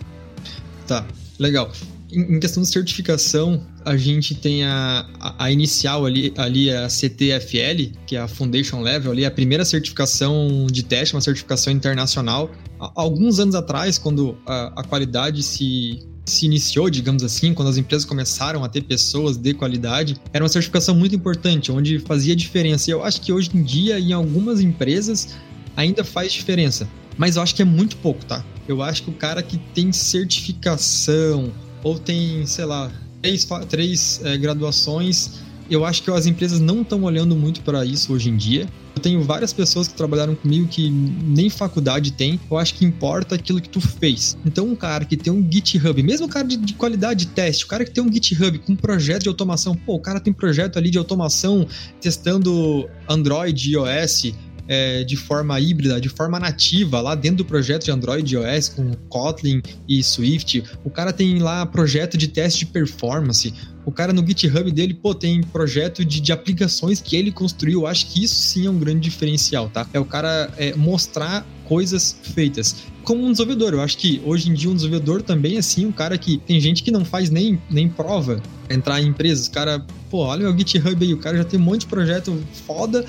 [0.86, 1.06] Tá,
[1.38, 1.70] legal.
[2.12, 7.92] Em questão de certificação, a gente tem a, a, a, inicial ali, ali, a CTFL,
[8.04, 12.50] que é a Foundation Level, ali, a primeira certificação de teste, uma certificação internacional.
[12.78, 16.00] Alguns anos atrás, quando a, a qualidade se
[16.30, 20.48] se iniciou, digamos assim, quando as empresas começaram a ter pessoas de qualidade, era uma
[20.48, 22.90] certificação muito importante, onde fazia diferença.
[22.90, 25.36] E eu acho que hoje em dia, em algumas empresas,
[25.76, 26.88] ainda faz diferença.
[27.18, 28.44] Mas eu acho que é muito pouco, tá?
[28.66, 32.90] Eu acho que o cara que tem certificação ou tem, sei lá,
[33.20, 35.40] três, três é, graduações,
[35.70, 38.68] eu acho que as empresas não estão olhando muito para isso hoje em dia.
[38.94, 42.40] Eu tenho várias pessoas que trabalharam comigo que nem faculdade tem.
[42.50, 44.36] Eu acho que importa aquilo que tu fez.
[44.44, 47.68] Então, um cara que tem um GitHub, mesmo cara de, de qualidade de teste, o
[47.68, 50.78] cara que tem um GitHub com um projeto de automação, pô, o cara tem projeto
[50.78, 51.66] ali de automação
[52.00, 54.32] testando Android iOS,
[54.70, 58.68] é, de forma híbrida, de forma nativa, lá dentro do projeto de Android e iOS,
[58.68, 60.62] com Kotlin e Swift.
[60.84, 63.52] O cara tem lá projeto de teste de performance.
[63.84, 67.80] O cara no GitHub dele, pô, tem projeto de, de aplicações que ele construiu.
[67.80, 69.84] Eu acho que isso sim é um grande diferencial, tá?
[69.92, 72.76] É o cara é, mostrar coisas feitas.
[73.02, 76.16] Como um desenvolvedor, eu acho que hoje em dia um desenvolvedor também, assim, um cara
[76.16, 79.48] que tem gente que não faz nem, nem prova entrar em empresas.
[79.48, 82.40] O cara, pô, olha meu GitHub aí, o cara já tem um monte de projeto
[82.66, 83.04] foda,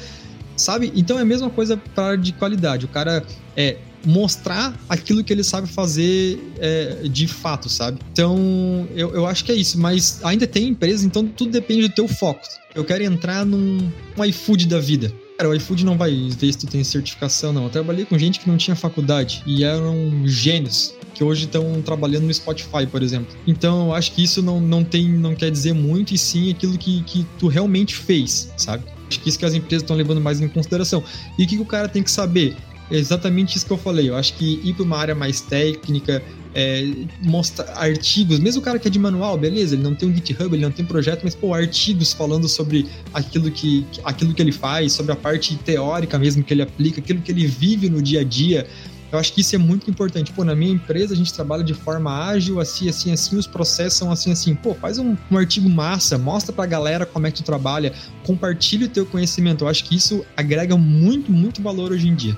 [0.55, 0.91] sabe?
[0.95, 2.85] Então é a mesma coisa para de qualidade.
[2.85, 3.23] O cara
[3.55, 7.99] é mostrar aquilo que ele sabe fazer é, de fato, sabe?
[8.11, 11.93] Então, eu, eu acho que é isso, mas ainda tem empresa, então tudo depende do
[11.93, 12.41] teu foco.
[12.73, 15.13] Eu quero entrar num um iFood da vida.
[15.37, 17.63] Cara, o iFood não vai ver se tu tem certificação, não.
[17.63, 22.25] Eu trabalhei com gente que não tinha faculdade e eram gênios que hoje estão trabalhando
[22.25, 23.35] no Spotify, por exemplo.
[23.45, 26.77] Então, eu acho que isso não, não tem, não quer dizer muito, e sim aquilo
[26.77, 28.83] que, que tu realmente fez, sabe?
[29.11, 31.03] Acho que isso que as empresas estão levando mais em consideração.
[31.37, 32.55] E o que, que o cara tem que saber?
[32.89, 34.09] É exatamente isso que eu falei.
[34.09, 36.21] Eu acho que ir para uma área mais técnica,
[36.53, 36.89] é,
[37.21, 40.53] mostrar artigos, mesmo o cara que é de manual, beleza, ele não tem um GitHub,
[40.53, 44.91] ele não tem projeto, mas pô, artigos falando sobre aquilo que, aquilo que ele faz,
[44.91, 48.23] sobre a parte teórica mesmo que ele aplica, aquilo que ele vive no dia a
[48.23, 48.67] dia.
[49.11, 50.31] Eu acho que isso é muito importante.
[50.31, 53.99] Pô, na minha empresa a gente trabalha de forma ágil, assim, assim, assim, os processos
[53.99, 54.55] são assim, assim.
[54.55, 57.93] Pô, faz um, um artigo massa, mostra pra galera como é que tu trabalha,
[58.23, 59.65] compartilha o teu conhecimento.
[59.65, 62.37] Eu acho que isso agrega muito, muito valor hoje em dia.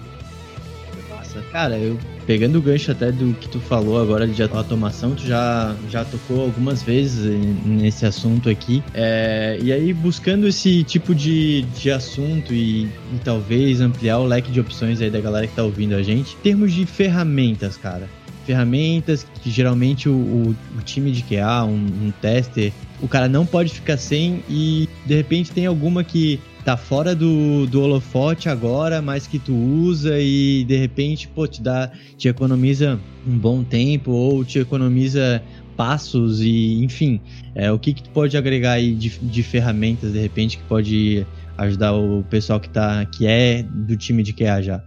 [1.34, 5.26] Nossa, cara, eu pegando o gancho até do que tu falou agora de automação, tu
[5.26, 7.26] já, já tocou algumas vezes
[7.66, 8.84] nesse assunto aqui.
[8.94, 14.52] É, e aí, buscando esse tipo de, de assunto e, e, talvez ampliar o leque
[14.52, 18.08] de opções aí da galera que tá ouvindo a gente, em termos de ferramentas, cara.
[18.46, 23.46] Ferramentas que geralmente o, o, o time de QA, um, um tester, o cara não
[23.46, 29.02] pode ficar sem e de repente tem alguma que tá fora do, do holofote agora,
[29.02, 34.12] mas que tu usa e de repente, pô, te dá, te economiza um bom tempo
[34.12, 35.44] ou te economiza
[35.76, 37.20] passos e, enfim,
[37.56, 41.26] é, o que que tu pode agregar aí de, de ferramentas de repente que pode
[41.58, 44.84] ajudar o pessoal que tá, que é do time de QA já?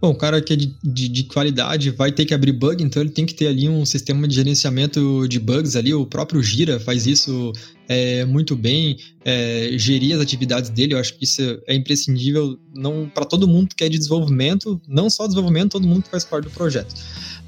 [0.00, 3.02] Bom, o cara que é de, de, de, qualidade vai ter que abrir bug, então
[3.02, 5.92] ele tem que ter ali um sistema de gerenciamento de bugs ali.
[5.92, 7.52] O próprio Gira faz isso
[7.90, 10.94] é, muito bem, é, gerir as atividades dele.
[10.94, 15.10] Eu acho que isso é imprescindível não para todo mundo que é de desenvolvimento, não
[15.10, 16.94] só desenvolvimento, todo mundo que faz parte do projeto.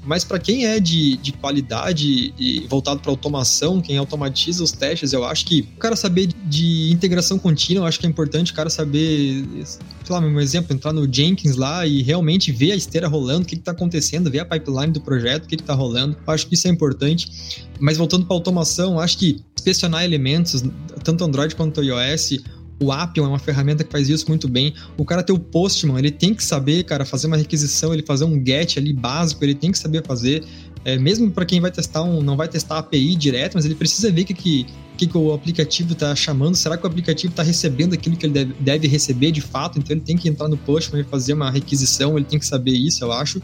[0.05, 5.13] Mas para quem é de, de qualidade e voltado para automação, quem automatiza os testes,
[5.13, 8.55] eu acho que o cara saber de integração contínua, eu acho que é importante o
[8.55, 13.07] cara saber, sei lá, um exemplo, entrar no Jenkins lá e realmente ver a esteira
[13.07, 16.17] rolando, o que está acontecendo, ver a pipeline do projeto, o que está rolando.
[16.25, 17.31] Eu acho que isso é importante.
[17.79, 20.63] Mas voltando para automação, acho que inspecionar elementos,
[21.03, 22.39] tanto Android quanto iOS,
[22.83, 24.73] o Appium é uma ferramenta que faz isso muito bem.
[24.97, 28.25] O cara ter o Postman, ele tem que saber, cara, fazer uma requisição, ele fazer
[28.25, 30.43] um get ali básico, ele tem que saber fazer.
[30.85, 33.75] É, mesmo para quem vai testar um, não vai testar a API direto, mas ele
[33.75, 34.65] precisa ver que, que,
[34.97, 36.55] que, que o aplicativo está chamando.
[36.55, 39.79] Será que o aplicativo está recebendo aquilo que ele deve, deve, receber de fato?
[39.79, 42.71] Então ele tem que entrar no Postman e fazer uma requisição, ele tem que saber
[42.71, 43.41] isso, eu acho.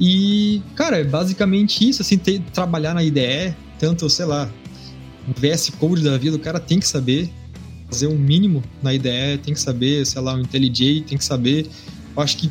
[0.00, 4.50] E, cara, é basicamente isso, assim, ter, trabalhar na IDE, tanto, sei lá,
[5.36, 7.30] VS Code da vida, o cara tem que saber
[7.88, 11.66] fazer um mínimo na IDE, tem que saber, sei lá, o IntelliJ, tem que saber.
[12.16, 12.50] Eu acho que,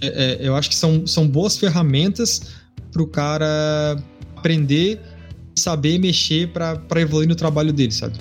[0.00, 2.54] é, é, eu acho que são, são boas ferramentas
[2.92, 3.96] para o cara
[4.36, 5.00] aprender
[5.56, 8.18] saber mexer para evoluir no trabalho dele, sabe?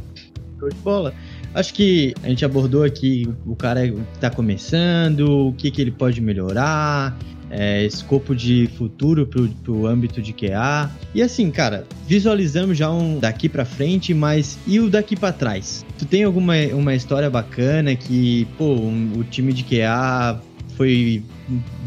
[0.59, 1.13] Show de bola.
[1.53, 5.91] Acho que a gente abordou aqui o cara que está começando, o que, que ele
[5.91, 7.17] pode melhorar,
[7.49, 10.89] é, escopo de futuro pro, pro âmbito de QA.
[11.13, 15.84] E assim, cara, visualizamos já um daqui para frente, mas e o daqui para trás?
[15.97, 20.41] Tu tem alguma uma história bacana que, pô, um, o time de QA
[20.75, 21.23] foi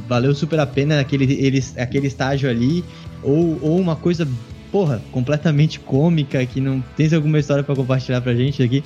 [0.09, 2.83] valeu super a pena aquele, eles, aquele estágio ali
[3.23, 4.27] ou, ou uma coisa
[4.73, 8.83] porra completamente cômica que não tens alguma história para compartilhar pra gente aqui?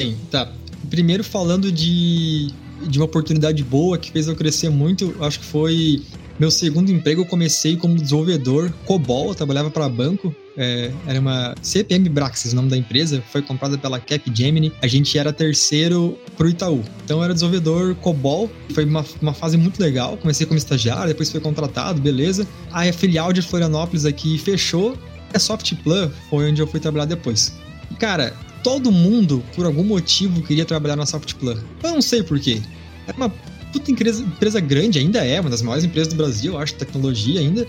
[0.00, 0.50] Sim, tá.
[0.88, 2.48] Primeiro falando de
[2.82, 5.14] de uma oportunidade boa que fez eu crescer muito.
[5.20, 6.02] Acho que foi
[6.38, 7.22] meu segundo emprego.
[7.22, 10.34] Eu comecei como desenvolvedor COBOL, eu trabalhava para banco.
[10.56, 14.72] É, era uma CPM Braxis, o nome da empresa, foi comprada pela Capgemini.
[14.80, 16.82] A gente era terceiro pro Itaú.
[17.04, 20.16] Então eu era desenvolvedor COBOL, foi uma, uma fase muito legal.
[20.16, 22.46] Comecei como estagiário, depois fui contratado, beleza.
[22.72, 24.96] A filial de Florianópolis aqui fechou.
[25.34, 27.52] A Softplan foi onde eu fui trabalhar depois.
[27.98, 31.58] Cara, todo mundo, por algum motivo, queria trabalhar na Softplan.
[31.82, 32.62] Eu não sei porquê.
[33.06, 33.32] É uma
[33.76, 37.40] puta empresa, empresa grande, ainda é, uma das maiores empresas do Brasil, eu acho, tecnologia
[37.40, 37.66] ainda.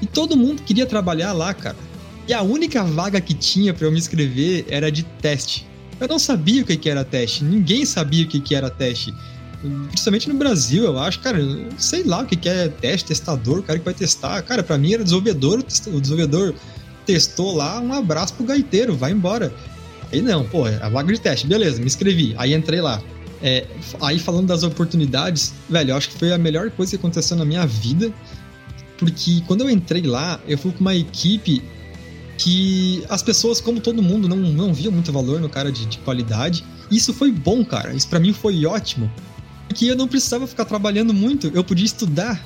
[0.00, 1.76] E todo mundo queria trabalhar lá, cara.
[2.28, 5.66] E a única vaga que tinha para eu me inscrever era de teste.
[6.00, 9.12] Eu não sabia o que era teste, ninguém sabia o que era teste.
[9.88, 11.38] Principalmente no Brasil, eu acho, cara,
[11.76, 14.40] sei lá o que é teste, testador, o cara que vai testar.
[14.42, 16.54] Cara, para mim era desenvolvedor, o desenvolvedor
[17.04, 19.52] testou lá, um abraço pro gaiteiro, vai embora.
[20.12, 22.34] Aí não, pô, a vaga de teste, beleza, me inscrevi.
[22.38, 23.02] Aí entrei lá.
[23.42, 23.66] É,
[24.00, 27.44] aí falando das oportunidades, velho, eu acho que foi a melhor coisa que aconteceu na
[27.44, 28.12] minha vida.
[28.98, 31.62] Porque quando eu entrei lá, eu fui com uma equipe
[32.36, 35.98] que as pessoas, como todo mundo, não, não viam muito valor no cara de, de
[35.98, 36.64] qualidade.
[36.90, 37.92] Isso foi bom, cara.
[37.94, 39.10] Isso para mim foi ótimo.
[39.68, 42.42] Porque eu não precisava ficar trabalhando muito, eu podia estudar.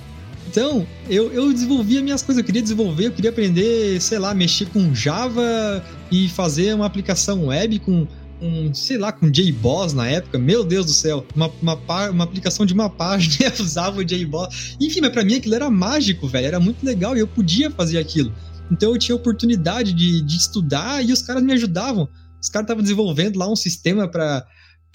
[0.49, 4.67] Então, eu, eu desenvolvia minhas coisas, eu queria desenvolver, eu queria aprender, sei lá, mexer
[4.67, 8.07] com Java e fazer uma aplicação web com,
[8.43, 10.39] um, sei lá, com JBoss na época.
[10.39, 14.77] Meu Deus do céu, uma, uma, uma aplicação de uma página usava o JBoss.
[14.81, 17.99] Enfim, mas pra mim aquilo era mágico, velho, era muito legal e eu podia fazer
[17.99, 18.35] aquilo.
[18.71, 22.09] Então eu tinha oportunidade de, de estudar e os caras me ajudavam.
[22.41, 24.45] Os caras estavam desenvolvendo lá um sistema para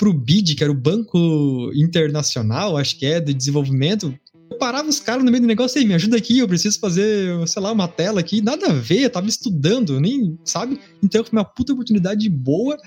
[0.04, 4.14] o BID, que era o Banco Internacional, acho que é, de desenvolvimento.
[4.50, 7.48] Eu parava os caras no meio do negócio, aí, me ajuda aqui, eu preciso fazer,
[7.48, 8.42] sei lá, uma tela aqui.
[8.42, 10.80] Nada a ver, eu tava estudando, nem, sabe?
[11.04, 12.78] Então foi uma puta oportunidade boa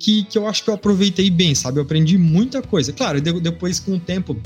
[0.00, 1.78] que, que eu acho que eu aproveitei bem, sabe?
[1.78, 2.92] Eu aprendi muita coisa.
[2.92, 4.36] Claro, depois com o tempo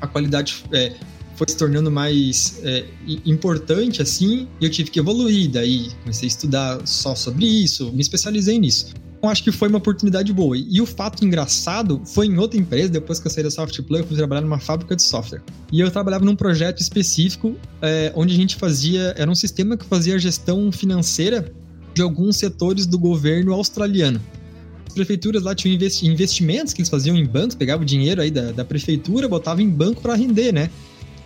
[0.00, 0.94] a qualidade é,
[1.36, 2.86] foi se tornando mais é,
[3.24, 5.50] importante, assim, e eu tive que evoluir.
[5.50, 8.94] Daí comecei a estudar só sobre isso, me especializei nisso.
[9.18, 10.56] Então, acho que foi uma oportunidade boa.
[10.56, 14.06] E o fato engraçado foi em outra empresa, depois que eu saí da Softplay, eu
[14.06, 15.42] fui trabalhar numa fábrica de software.
[15.70, 19.84] E eu trabalhava num projeto específico, é, onde a gente fazia, era um sistema que
[19.84, 21.52] fazia a gestão financeira
[21.94, 24.20] de alguns setores do governo australiano.
[24.92, 28.52] As prefeituras lá tinham investimentos que eles faziam em bancos, pegavam o dinheiro aí da,
[28.52, 30.70] da prefeitura, botavam em banco para render, né?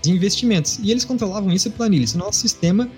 [0.06, 0.78] de investimentos.
[0.82, 2.14] E eles controlavam isso em planilhas.
[2.14, 2.88] O nosso sistema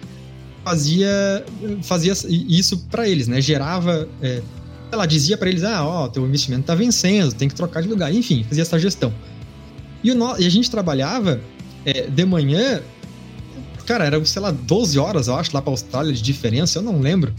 [0.64, 1.44] fazia,
[1.82, 3.40] fazia isso para eles, né?
[3.40, 4.42] Gerava, é,
[4.88, 7.88] sei lá, dizia para eles: ah, ó, teu investimento tá vencendo, tem que trocar de
[7.88, 8.14] lugar.
[8.14, 9.12] Enfim, fazia essa gestão.
[10.04, 11.40] E, o, e a gente trabalhava
[11.84, 12.82] é, de manhã,
[13.86, 17.00] cara, era, sei lá, 12 horas, eu acho, lá pra Austrália de diferença, eu não
[17.00, 17.34] lembro.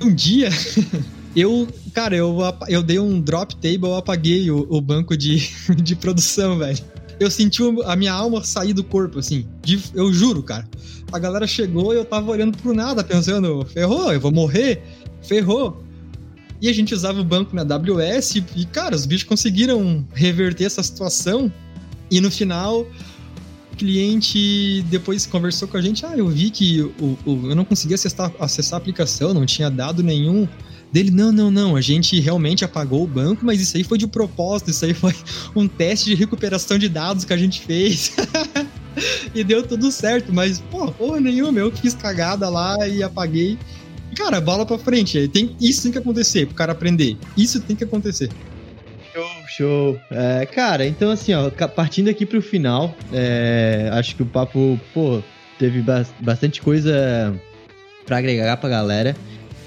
[0.00, 0.50] Um dia.
[1.34, 5.38] eu, cara, eu, eu dei um drop table, eu apaguei o, o banco de,
[5.82, 6.78] de produção, velho
[7.22, 9.46] eu senti a minha alma sair do corpo, assim.
[9.62, 10.68] De, eu juro, cara.
[11.12, 14.82] A galera chegou e eu tava olhando pro nada, pensando, ferrou, eu vou morrer,
[15.22, 15.82] ferrou.
[16.60, 20.82] E a gente usava o banco na AWS e, cara, os bichos conseguiram reverter essa
[20.82, 21.52] situação.
[22.10, 22.80] E no final,
[23.72, 26.06] o cliente depois conversou com a gente.
[26.06, 29.70] Ah, eu vi que o, o, eu não conseguia acessar, acessar a aplicação, não tinha
[29.70, 30.46] dado nenhum
[30.92, 34.06] dele, não, não, não, a gente realmente apagou o banco, mas isso aí foi de
[34.06, 35.14] propósito, isso aí foi
[35.56, 38.14] um teste de recuperação de dados que a gente fez.
[39.34, 43.58] e deu tudo certo, mas, pô, porra nenhuma, eu fiz cagada lá e apaguei.
[44.14, 47.16] Cara, bola pra frente, tem, isso tem que acontecer pro cara aprender.
[47.36, 48.28] Isso tem que acontecer.
[49.14, 50.00] Show, show.
[50.10, 55.22] É, cara, então assim, ó, partindo aqui pro final, é, acho que o papo, pô,
[55.58, 55.82] teve
[56.20, 57.34] bastante coisa
[58.04, 59.16] para agregar pra galera.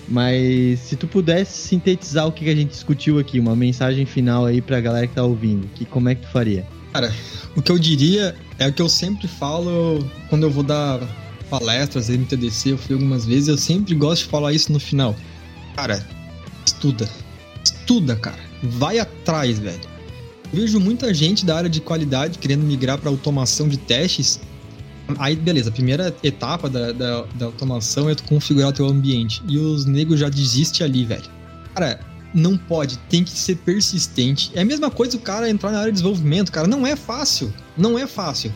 [0.07, 4.61] Mas se tu pudesse sintetizar o que a gente discutiu aqui, uma mensagem final aí
[4.61, 6.65] pra galera que tá ouvindo, que como é que tu faria?
[6.93, 7.13] Cara,
[7.55, 10.99] o que eu diria é o que eu sempre falo quando eu vou dar
[11.49, 15.15] palestras, MTDC, eu fui algumas vezes, eu sempre gosto de falar isso no final.
[15.75, 16.05] Cara,
[16.65, 17.09] estuda.
[17.63, 18.39] Estuda, cara.
[18.63, 19.81] Vai atrás, velho.
[20.53, 24.39] Eu vejo muita gente da área de qualidade querendo migrar para automação de testes
[25.19, 29.41] Aí, beleza, a primeira etapa da, da, da automação é tu configurar o teu ambiente.
[29.47, 31.29] E os negros já desistem ali, velho.
[31.75, 31.99] Cara,
[32.33, 34.51] não pode, tem que ser persistente.
[34.53, 36.67] É a mesma coisa o cara entrar na área de desenvolvimento, cara.
[36.67, 37.53] Não é fácil.
[37.77, 38.51] Não é fácil.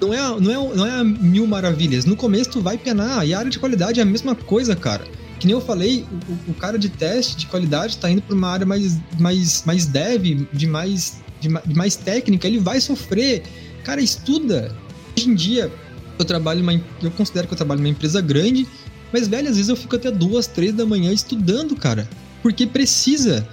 [0.00, 2.04] Não é, não é, não é mil maravilhas.
[2.04, 3.26] No começo tu vai penar.
[3.26, 5.04] E a área de qualidade é a mesma coisa, cara.
[5.40, 8.48] Que nem eu falei, o, o cara de teste de qualidade tá indo pra uma
[8.48, 12.46] área mais, mais, mais dev, de mais, de, de mais técnica.
[12.46, 13.42] Ele vai sofrer.
[13.84, 14.74] Cara, estuda
[15.18, 15.72] Hoje em dia,
[16.16, 18.68] eu trabalho uma, eu considero que eu trabalho numa empresa grande,
[19.12, 22.08] mas velho, às vezes eu fico até duas, três da manhã estudando, cara,
[22.40, 23.44] porque precisa.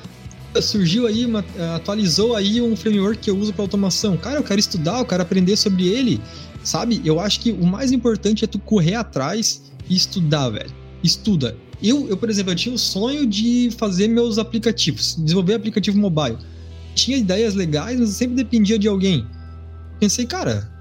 [0.62, 1.44] Surgiu aí, uma,
[1.76, 4.16] atualizou aí um framework que eu uso para automação.
[4.16, 6.22] Cara, eu quero estudar, eu quero aprender sobre ele,
[6.64, 7.02] sabe?
[7.04, 10.72] Eu acho que o mais importante é tu correr atrás e estudar, velho.
[11.04, 11.58] Estuda.
[11.82, 16.38] Eu, eu, por exemplo, eu tinha o sonho de fazer meus aplicativos, desenvolver aplicativo mobile.
[16.94, 19.26] Tinha ideias legais, mas sempre dependia de alguém.
[20.00, 20.75] Pensei, cara,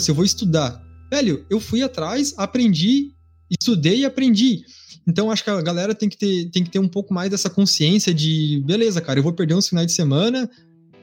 [0.00, 0.82] se eu vou estudar.
[1.10, 3.12] Velho, eu fui atrás, aprendi,
[3.50, 4.64] estudei e aprendi.
[5.06, 7.50] Então acho que a galera tem que ter, tem que ter um pouco mais dessa
[7.50, 10.48] consciência de, beleza, cara, eu vou perder uns finais de semana,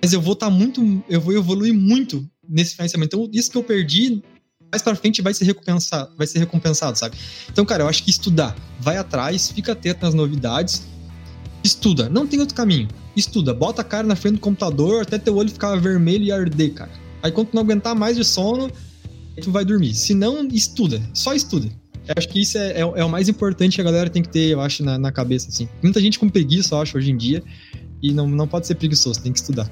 [0.01, 3.05] mas eu vou estar tá muito, eu vou evoluir muito nesse final de semana.
[3.05, 4.21] Então isso que eu perdi
[4.71, 7.17] mais para frente vai ser recompensado, vai ser recompensado, sabe?
[7.51, 10.87] Então, cara, eu acho que estudar, vai atrás, fica atento nas novidades,
[11.63, 12.87] estuda, não tem outro caminho.
[13.15, 16.73] Estuda, bota a cara na frente do computador até teu olho ficar vermelho e arder,
[16.73, 16.91] cara.
[17.21, 18.71] Aí quando tu não aguentar mais de sono,
[19.41, 19.93] tu vai dormir.
[19.93, 21.01] Se não, estuda.
[21.13, 21.67] Só estuda.
[22.07, 24.29] Eu acho que isso é, é, é, o mais importante que a galera tem que
[24.29, 25.69] ter, eu acho, na, na, cabeça, assim.
[25.81, 27.43] Muita gente com preguiça, eu acho, hoje em dia.
[28.01, 29.69] E não, não pode ser preguiçoso, tem que estudar.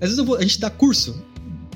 [0.00, 1.22] Às vezes vou, a gente dá curso.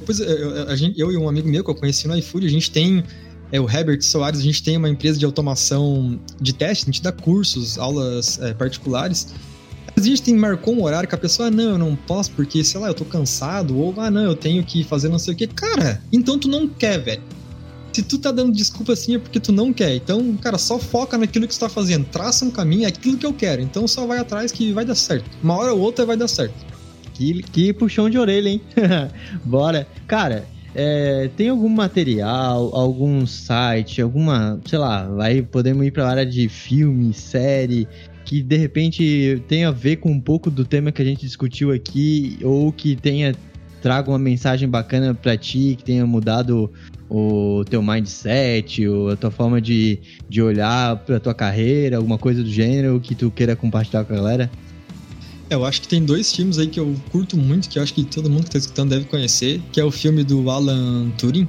[0.01, 2.51] Depois eu, a gente, eu e um amigo meu que eu conheci no iFood, a
[2.51, 3.05] gente tem
[3.53, 7.03] é, o Herbert Soares, a gente tem uma empresa de automação de teste, a gente
[7.03, 9.32] dá cursos, aulas é, particulares.
[9.99, 12.88] Gente marcou um horário que a pessoa, ah, não, eu não posso porque, sei lá,
[12.88, 15.47] eu tô cansado, ou, ah, não, eu tenho que fazer não sei o que.
[15.47, 17.22] Cara, então tu não quer, velho.
[17.93, 19.95] Se tu tá dando desculpa assim é porque tu não quer.
[19.95, 22.07] Então, cara, só foca naquilo que tu tá fazendo.
[22.07, 23.61] Traça um caminho, é aquilo que eu quero.
[23.61, 25.30] Então só vai atrás que vai dar certo.
[25.43, 26.55] Uma hora ou outra vai dar certo.
[27.12, 28.62] Que, que puxão de orelha, hein?
[29.45, 29.86] Bora.
[30.07, 36.11] Cara, é, tem algum material, algum site, alguma, sei lá, vai podemos ir para a
[36.11, 37.86] área de filme, série,
[38.33, 41.70] que de repente tenha a ver com um pouco do tema que a gente discutiu
[41.70, 43.35] aqui, ou que tenha
[43.83, 46.72] traga uma mensagem bacana para ti, que tenha mudado
[47.11, 49.99] o teu mindset, ou a tua forma de,
[50.30, 54.16] de olhar para tua carreira, alguma coisa do gênero que tu queira compartilhar com a
[54.16, 54.51] galera?
[55.51, 57.93] É, eu acho que tem dois filmes aí que eu curto muito, que eu acho
[57.93, 61.47] que todo mundo que tá escutando deve conhecer, que é o filme do Alan Turing,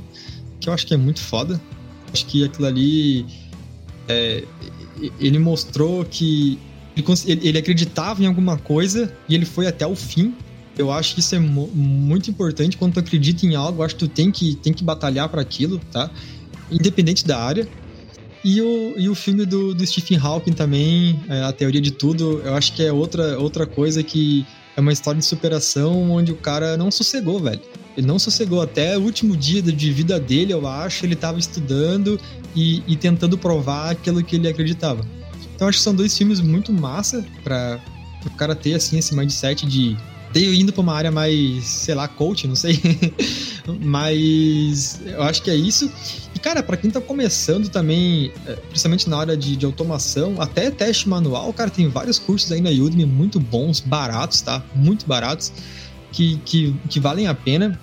[0.60, 1.62] que eu acho que é muito foda.
[2.12, 3.26] Acho que aquilo ali.
[4.06, 4.44] É,
[5.20, 6.60] ele mostrou que
[6.96, 10.34] ele, ele, acreditava em alguma coisa e ele foi até o fim.
[10.78, 12.78] Eu acho que isso é muito importante.
[12.78, 15.80] Quando tu acredita em algo, acho que tu tem que, tem que batalhar para aquilo,
[15.92, 16.10] tá?
[16.72, 17.68] Independente da área.
[18.44, 22.42] E o, e o filme do, do Stephen Hawking também, é, A Teoria de Tudo,
[22.44, 26.36] eu acho que é outra, outra coisa que é uma história de superação onde o
[26.36, 27.62] cara não sossegou, velho.
[27.96, 31.06] Ele não sossegou até o último dia de vida dele, eu acho.
[31.06, 32.20] Ele estava estudando
[32.56, 35.06] e, e, tentando provar aquilo que ele acreditava.
[35.64, 37.80] Então acho que são dois filmes muito massa para
[38.26, 39.96] o cara ter assim esse mindset de
[40.34, 42.82] ter indo para uma área mais, sei lá, coach, não sei.
[43.80, 45.90] Mas eu acho que é isso
[46.42, 51.08] cara, para quem tá começando também, é, principalmente na área de, de, automação, até teste
[51.08, 54.62] manual, cara, tem vários cursos aí na Udemy muito bons, baratos, tá?
[54.76, 55.54] Muito baratos,
[56.12, 57.80] que, que, que valem a pena.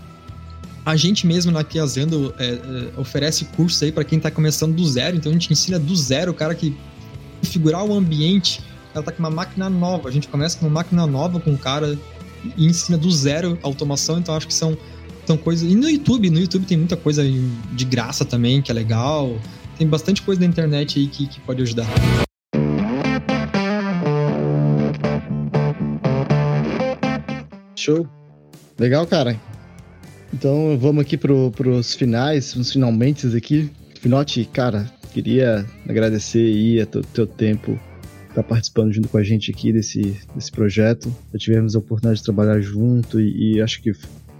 [0.84, 5.16] A gente mesmo na Kiazendo é, oferece cursos aí para quem tá começando do zero,
[5.16, 6.76] então a gente ensina do zero o cara que
[7.40, 8.60] configurar o ambiente.
[8.94, 11.58] Ela tá com uma máquina nova, a gente começa com uma máquina nova com o
[11.58, 11.98] cara
[12.56, 14.76] e ensina do zero a automação, então acho que são
[15.26, 15.70] são coisas.
[15.70, 19.38] E no YouTube, no YouTube tem muita coisa de graça também, que é legal.
[19.78, 21.86] Tem bastante coisa na internet aí que, que pode ajudar.
[27.76, 28.08] Show.
[28.78, 29.40] Legal, cara.
[30.32, 33.70] Então vamos aqui pro, pros finais, uns finalmente aqui.
[34.00, 37.72] Finote, cara, queria agradecer aí a teu, teu tempo
[38.28, 41.14] estar tá participando junto com a gente aqui desse, desse projeto.
[41.32, 43.92] Já tivemos a oportunidade de trabalhar junto e, e acho que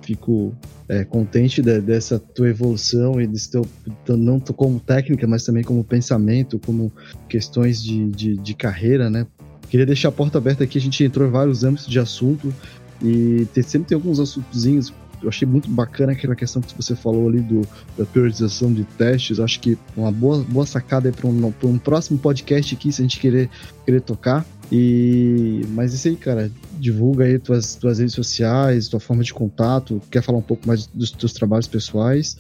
[0.03, 0.55] fico
[0.89, 3.67] é, contente de, dessa tua evolução e desse teu,
[4.09, 6.93] não como técnica, mas também como pensamento, como
[7.29, 9.27] questões de, de, de carreira, né?
[9.69, 12.53] Queria deixar a porta aberta aqui, a gente entrou em vários âmbitos de assunto
[13.01, 14.93] e sempre tem alguns assuntozinhos
[15.23, 17.67] eu achei muito bacana aquela questão que você falou ali do,
[17.97, 19.41] da priorização de testes.
[19.41, 23.19] Acho que uma boa, boa sacada para um, um próximo podcast aqui, se a gente
[23.19, 23.51] querer,
[23.85, 24.47] querer tocar.
[24.73, 30.01] E mas isso aí, cara, divulga aí tuas, tuas redes sociais, tua forma de contato.
[30.11, 32.37] Quer falar um pouco mais dos teus trabalhos pessoais?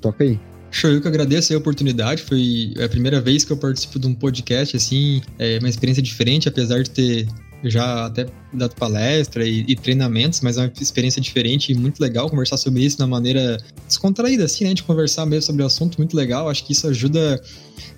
[0.00, 0.40] Toca aí.
[0.70, 2.22] Show, eu que agradeço a oportunidade.
[2.22, 6.48] Foi a primeira vez que eu participo de um podcast, assim, é uma experiência diferente,
[6.48, 7.28] apesar de ter
[7.70, 12.28] já até dado palestra e, e, treinamentos, mas é uma experiência diferente e muito legal
[12.28, 14.74] conversar sobre isso uma maneira descontraída, assim, né?
[14.74, 16.48] De conversar mesmo sobre o assunto, muito legal.
[16.48, 17.40] Acho que isso ajuda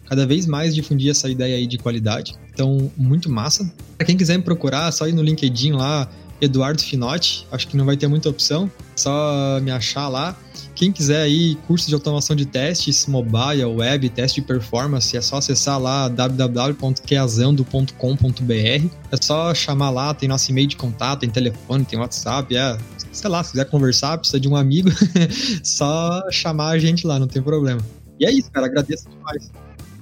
[0.09, 2.35] cada vez mais difundir essa ideia aí de qualidade.
[2.53, 3.71] Então, muito massa.
[3.97, 6.09] Para quem quiser me procurar, só ir no LinkedIn lá,
[6.41, 7.47] Eduardo Finotti.
[7.51, 10.37] Acho que não vai ter muita opção, só me achar lá.
[10.77, 15.39] Quem quiser aí curso de automação de testes, mobile, web, teste de performance, é só
[15.39, 18.87] acessar lá www.queazando.com.br.
[19.11, 22.77] É só chamar lá, tem nosso e-mail de contato, tem telefone, tem WhatsApp, é,
[23.11, 24.91] sei lá, se quiser conversar, precisa de um amigo,
[25.65, 27.81] só chamar a gente lá, não tem problema.
[28.21, 29.51] E é isso, cara, agradeço demais.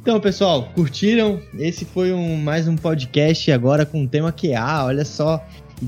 [0.02, 1.40] Então, pessoal, curtiram?
[1.56, 4.84] Esse foi um, mais um podcast agora com o tema QA.
[4.84, 5.40] Olha só,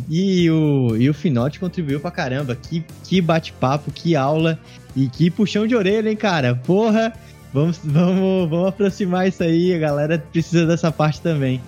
[0.09, 2.55] e o, e o Finote contribuiu pra caramba.
[2.57, 4.59] Que, que bate-papo, que aula
[4.95, 6.55] e que puxão de orelha, hein, cara?
[6.55, 7.13] Porra,
[7.53, 9.75] vamos, vamos, vamos aproximar isso aí.
[9.75, 11.61] A galera precisa dessa parte também.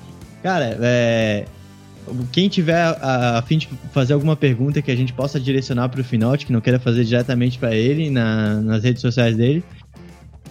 [0.42, 1.46] Cara, é,
[2.32, 6.04] quem tiver a, a fim de fazer alguma pergunta que a gente possa direcionar pro
[6.04, 9.64] Finote, que não queira fazer diretamente para ele na, nas redes sociais dele,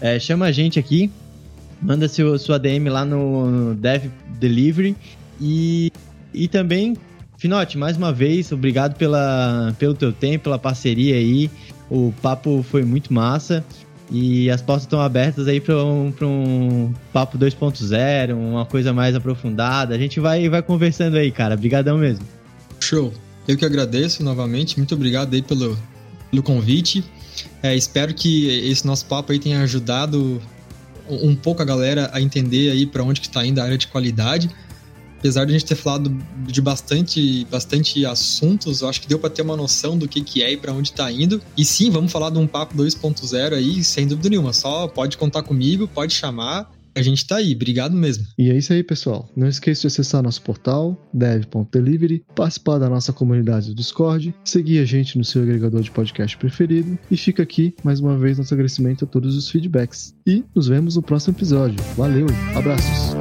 [0.02, 1.10] é, chama a gente aqui,
[1.82, 4.06] manda seu, sua DM lá no Dev
[4.40, 4.96] Delivery
[5.40, 5.92] e,
[6.34, 6.96] e também
[7.38, 11.52] Finote, mais uma vez, obrigado pela, pelo teu tempo, pela parceria aí.
[11.90, 13.64] O papo foi muito massa.
[14.10, 19.94] E as portas estão abertas aí para um, um papo 2.0, uma coisa mais aprofundada.
[19.94, 21.56] A gente vai, vai conversando aí, cara.
[21.56, 22.26] Obrigadão mesmo.
[22.80, 23.14] Show.
[23.48, 25.78] Eu que agradeço novamente, muito obrigado aí pelo,
[26.32, 27.04] pelo convite.
[27.62, 30.42] É, espero que esse nosso papo aí tenha ajudado
[31.10, 33.88] um pouco a galera a entender aí para onde que está indo a área de
[33.88, 34.50] qualidade.
[35.20, 36.16] Apesar de a gente ter falado
[36.46, 40.44] de bastante, bastante assuntos, eu acho que deu para ter uma noção do que, que
[40.44, 41.42] é e para onde está indo.
[41.58, 44.54] E sim, vamos falar de um papo 2.0 aí, sem dúvida nenhuma.
[44.54, 46.72] Só pode contar comigo, pode chamar.
[46.98, 48.26] A gente tá aí, obrigado mesmo.
[48.40, 49.30] E é isso aí, pessoal.
[49.36, 54.86] Não esqueça de acessar nosso portal, dev.delivery, participar da nossa comunidade do Discord, seguir a
[54.86, 59.06] gente no seu agregador de podcast preferido e fica aqui mais uma vez nosso agradecimento
[59.06, 60.16] a todos os feedbacks.
[60.26, 61.78] E nos vemos no próximo episódio.
[61.96, 63.16] Valeu, abraços.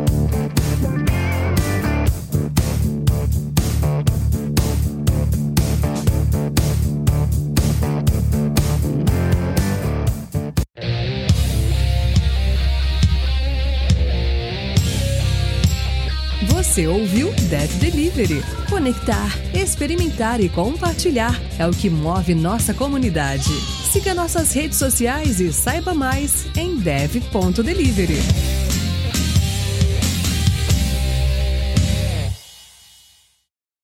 [16.76, 18.42] Você ouviu Dev Delivery.
[18.68, 23.48] Conectar, experimentar e compartilhar é o que move nossa comunidade.
[23.90, 28.18] Siga nossas redes sociais e saiba mais em dev.delivery.